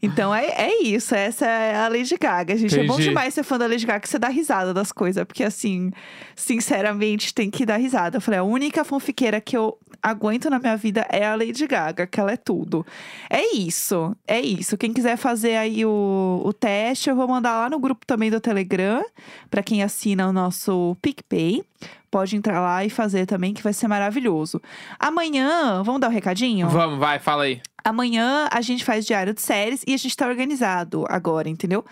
Então 0.03 0.35
é, 0.35 0.45
é 0.49 0.83
isso, 0.83 1.15
essa 1.15 1.47
é 1.47 1.75
a 1.75 1.89
Lady 1.89 2.17
Gaga. 2.21 2.55
Gente, 2.57 2.79
é 2.79 2.85
bom 2.85 2.95
Entendi. 2.95 3.06
Demais 3.09 3.35
ser 3.35 3.43
fã 3.43 3.59
da 3.59 3.67
Lady 3.67 3.87
Gaga 3.87 4.01
que 4.01 4.09
você 4.09 4.19
dá 4.19 4.29
risada 4.29 4.73
das 4.73 4.93
coisas, 4.93 5.25
porque 5.25 5.45
assim, 5.45 5.91
sinceramente, 6.35 7.35
tem 7.35 7.51
que 7.51 7.65
dar 7.65 7.77
risada. 7.77 8.17
Eu 8.17 8.21
falei, 8.21 8.41
a 8.41 8.45
única 8.45 8.85
fanfiqueira 8.85 9.41
que 9.41 9.57
eu 9.57 9.79
aguento 10.03 10.49
na 10.51 10.59
minha 10.59 10.77
vida 10.77 11.07
é 11.11 11.27
a 11.27 11.35
Lady 11.35 11.67
Gaga, 11.67 12.07
que 12.07 12.21
ela 12.21 12.33
é 12.33 12.37
tudo. 12.37 12.85
É 13.29 13.55
isso, 13.57 14.17
é 14.27 14.41
isso. 14.41 14.77
Quem 14.77 14.93
quiser 14.93 15.17
fazer 15.17 15.57
aí 15.57 15.85
o, 15.85 16.43
o 16.45 16.53
teste, 16.53 17.11
eu 17.11 17.17
vou 17.17 17.27
mandar 17.27 17.61
lá 17.61 17.71
no 17.71 17.79
grupo 17.79 18.07
também 18.07 18.31
do 18.31 18.41
Telegram, 18.41 19.05
pra 19.51 19.63
quem 19.63 19.83
assina 19.83 20.29
o 20.29 20.33
nosso 20.33 20.97
PicPay. 21.03 21.65
Pode 22.11 22.37
entrar 22.37 22.61
lá 22.61 22.85
e 22.85 22.89
fazer 22.89 23.27
também, 23.27 23.53
que 23.53 23.63
vai 23.63 23.73
ser 23.73 23.89
maravilhoso. 23.89 24.63
Amanhã, 24.99 25.83
vamos 25.83 26.01
dar 26.01 26.07
o 26.07 26.11
um 26.11 26.15
recadinho? 26.15 26.69
Vamos, 26.69 26.99
vai, 26.99 27.19
fala 27.19 27.45
aí. 27.45 27.61
Amanhã 27.91 28.49
a 28.51 28.61
gente 28.63 28.85
faz 28.85 29.07
diário 29.07 29.33
de 29.33 29.41
séries 29.41 29.85
e 29.87 29.95
a 29.95 29.97
gente 29.97 30.17
tá 30.17 30.27
organizado 30.27 31.05
agora, 31.09 31.49
entendeu? 31.49 31.85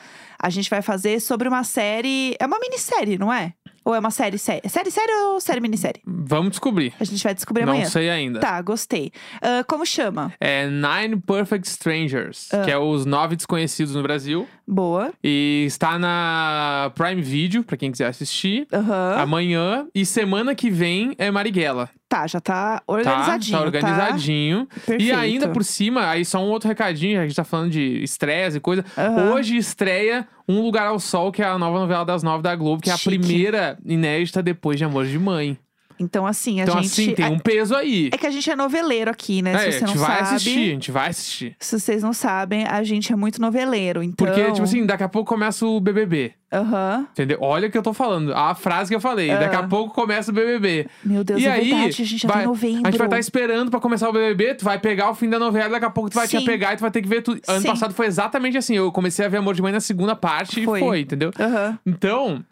A 0.43 0.51
gente 0.51 0.69
vai 0.69 0.83
fazer 0.83 1.21
sobre 1.21 1.47
uma 1.47 1.63
série. 1.63 2.35
É 2.41 2.47
uma 2.47 2.59
minissérie, 2.59 3.17
não 3.17 3.33
é? 3.33 3.53
Ou 3.85 3.95
é 3.95 3.99
uma 4.01 4.11
série 4.11 4.37
série? 4.37 4.69
Série 4.69 4.91
série 4.91 5.13
ou 5.13 5.41
série 5.41 5.61
minissérie? 5.61 6.03
Vamos 6.05 6.51
descobrir. 6.51 6.93
A 6.99 7.05
gente 7.05 7.23
vai 7.23 7.33
descobrir 7.35 7.65
Não 7.65 7.75
amanhã. 7.75 7.89
sei 7.89 8.11
ainda. 8.11 8.41
Tá, 8.41 8.61
gostei. 8.61 9.13
Ah, 9.41 9.63
como 9.69 9.87
chama? 9.87 10.33
É 10.41 10.67
Nine 10.69 11.21
Perfect 11.21 11.69
Strangers, 11.69 12.49
Ah. 12.53 12.63
que 12.65 12.71
é 12.73 12.79
os 12.79 13.05
nove 13.07 13.37
desconhecidos 13.37 13.95
no 13.95 14.03
Brasil. 14.03 14.49
Boa. 14.67 15.13
E 15.23 15.65
está 15.67 15.99
na 15.99 16.91
Prime 16.95 17.21
Video, 17.21 17.63
pra 17.63 17.77
quem 17.77 17.91
quiser 17.93 18.07
assistir. 18.07 18.67
Aham. 18.73 19.17
Amanhã 19.19 19.87
e 19.95 20.07
semana 20.07 20.55
que 20.55 20.71
vem 20.71 21.15
é 21.19 21.31
Marighella. 21.31 21.91
Tá, 22.09 22.27
já 22.27 22.41
tá 22.41 22.79
Tá? 22.79 22.83
organizadinho. 22.87 23.59
Tá 23.59 23.65
organizadinho. 23.65 24.67
Perfeito. 24.67 25.03
E 25.03 25.13
ainda 25.13 25.49
por 25.49 25.65
cima, 25.65 26.09
aí 26.09 26.25
só 26.25 26.39
um 26.43 26.49
outro 26.49 26.69
recadinho, 26.69 27.21
a 27.21 27.25
gente 27.27 27.35
tá 27.37 27.45
falando 27.45 27.71
de 27.73 28.03
estresse 28.03 28.57
e 28.57 28.61
coisa. 28.61 28.85
Aham. 28.97 29.33
Hoje 29.35 29.57
estreia 29.57 30.27
Um 30.49 30.61
Lugar 30.63 30.87
ao 30.87 31.01
Sol, 31.01 31.33
que 31.33 31.43
é 31.43 31.47
a 31.47 31.59
nova 31.59 31.79
novela 31.81 32.05
das 32.05 32.23
nove 32.23 32.43
da 32.43 32.55
Globo, 32.55 32.83
que 32.83 32.91
é 32.91 32.93
a 32.93 32.97
Chique. 32.97 33.19
primeira 33.19 33.77
inédita 33.85 34.43
depois 34.43 34.79
de 34.79 34.85
Amor 34.85 35.07
de 35.07 35.19
Mãe. 35.19 35.59
Então, 35.99 36.27
assim, 36.27 36.61
a 36.61 36.65
então, 36.65 36.77
gente. 36.77 36.87
assim, 36.87 37.15
tem 37.15 37.27
um 37.27 37.39
peso 37.39 37.75
aí. 37.75 38.11
É 38.13 38.19
que 38.19 38.27
a 38.27 38.31
gente 38.31 38.51
é 38.51 38.57
noveleiro 38.57 39.11
aqui, 39.11 39.43
né? 39.43 39.53
É, 39.53 39.59
Se 39.59 39.67
a 39.67 39.71
você 39.73 39.79
gente 39.81 39.97
não 39.97 40.07
vai 40.07 40.19
sabe. 40.19 40.35
assistir, 40.37 40.61
a 40.61 40.73
gente 40.75 40.91
vai 40.91 41.09
assistir. 41.09 41.57
Se 41.61 41.79
vocês 41.81 42.03
não 42.03 42.13
sabem, 42.13 42.65
a 42.67 42.83
gente 42.83 43.13
é 43.13 43.17
muito 43.17 43.41
noveleiro. 43.41 44.03
Então. 44.03 44.27
Porque, 44.27 44.43
tipo 44.53 44.63
assim, 44.63 44.85
daqui 44.87 45.03
a 45.03 45.09
pouco 45.09 45.29
começa 45.29 45.65
o 45.67 45.81
BBB. 45.81 46.33
Aham. 46.53 47.07
Entendeu? 47.11 47.39
Olha 47.41 47.67
o 47.67 47.71
que 47.71 47.77
eu 47.77 47.83
tô 47.83 47.93
falando. 47.93 48.33
A 48.33 48.55
frase 48.55 48.89
que 48.89 48.95
eu 48.95 49.01
falei. 49.01 49.29
Daqui 49.29 49.57
a 49.57 49.63
pouco 49.65 49.93
começa 49.93 50.31
o 50.31 50.35
BBB. 50.35 50.87
Meu 51.05 51.25
Deus, 51.25 51.41
e 51.43 51.47
é 51.47 51.51
aí, 51.51 51.71
verdade, 51.71 52.03
a 52.03 52.07
gente 52.07 52.17
já 52.19 52.29
vai, 52.29 52.37
tá 52.39 52.43
em 52.45 52.47
novembro. 52.47 52.83
A 52.87 52.91
gente 52.91 52.99
vai 52.99 53.07
estar 53.09 53.19
esperando 53.19 53.71
pra 53.71 53.81
começar 53.81 54.09
o 54.09 54.13
BBB, 54.13 54.55
tu 54.55 54.65
vai 54.65 54.79
pegar 54.79 55.11
o 55.11 55.15
fim 55.15 55.29
da 55.29 55.39
novela, 55.39 55.71
daqui 55.71 55.85
a 55.85 55.91
pouco 55.91 56.11
tu 56.11 56.15
vai 56.15 56.29
te 56.29 56.37
Sim. 56.39 56.45
apegar 56.45 56.75
e 56.75 56.77
tu 56.77 56.81
vai 56.81 56.91
ter 56.93 57.03
que 57.03 57.09
ver 57.09 57.23
tudo. 57.23 57.41
Ano 57.49 57.61
Sim. 57.61 57.67
passado 57.67 57.93
foi 57.93 58.07
exatamente 58.07 58.57
assim. 58.57 58.77
Eu 58.77 58.93
comecei 58.93 59.25
a 59.27 59.29
ver 59.29 59.39
Amor 59.39 59.55
de 59.55 59.63
Mãe 59.63 59.73
na 59.73 59.81
segunda 59.81 60.15
parte 60.15 60.65
Foi. 60.65 60.79
e 60.79 60.83
foi, 60.83 61.01
entendeu? 61.01 61.31
Aham. 61.41 61.79
Então. 61.85 62.45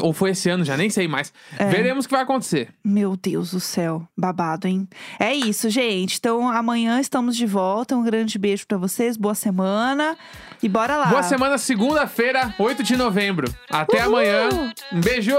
Ou 0.00 0.12
foi 0.12 0.30
esse 0.30 0.48
ano, 0.48 0.64
já 0.64 0.76
nem 0.76 0.88
sei 0.88 1.08
mais. 1.08 1.32
É. 1.58 1.66
Veremos 1.66 2.04
o 2.04 2.08
que 2.08 2.14
vai 2.14 2.22
acontecer. 2.22 2.68
Meu 2.84 3.16
Deus 3.16 3.50
do 3.50 3.58
céu, 3.58 4.06
babado, 4.16 4.68
hein? 4.68 4.88
É 5.18 5.34
isso, 5.34 5.68
gente. 5.68 6.16
Então 6.16 6.48
amanhã 6.48 7.00
estamos 7.00 7.36
de 7.36 7.44
volta. 7.44 7.96
Um 7.96 8.04
grande 8.04 8.38
beijo 8.38 8.66
pra 8.66 8.78
vocês, 8.78 9.16
boa 9.16 9.34
semana 9.34 10.16
e 10.62 10.68
bora 10.68 10.96
lá. 10.96 11.06
Boa 11.06 11.22
semana, 11.24 11.58
segunda-feira, 11.58 12.54
8 12.58 12.82
de 12.84 12.96
novembro. 12.96 13.52
Até 13.68 14.06
Uhul! 14.06 14.16
amanhã. 14.16 14.48
Um 14.92 15.00
beijo! 15.00 15.34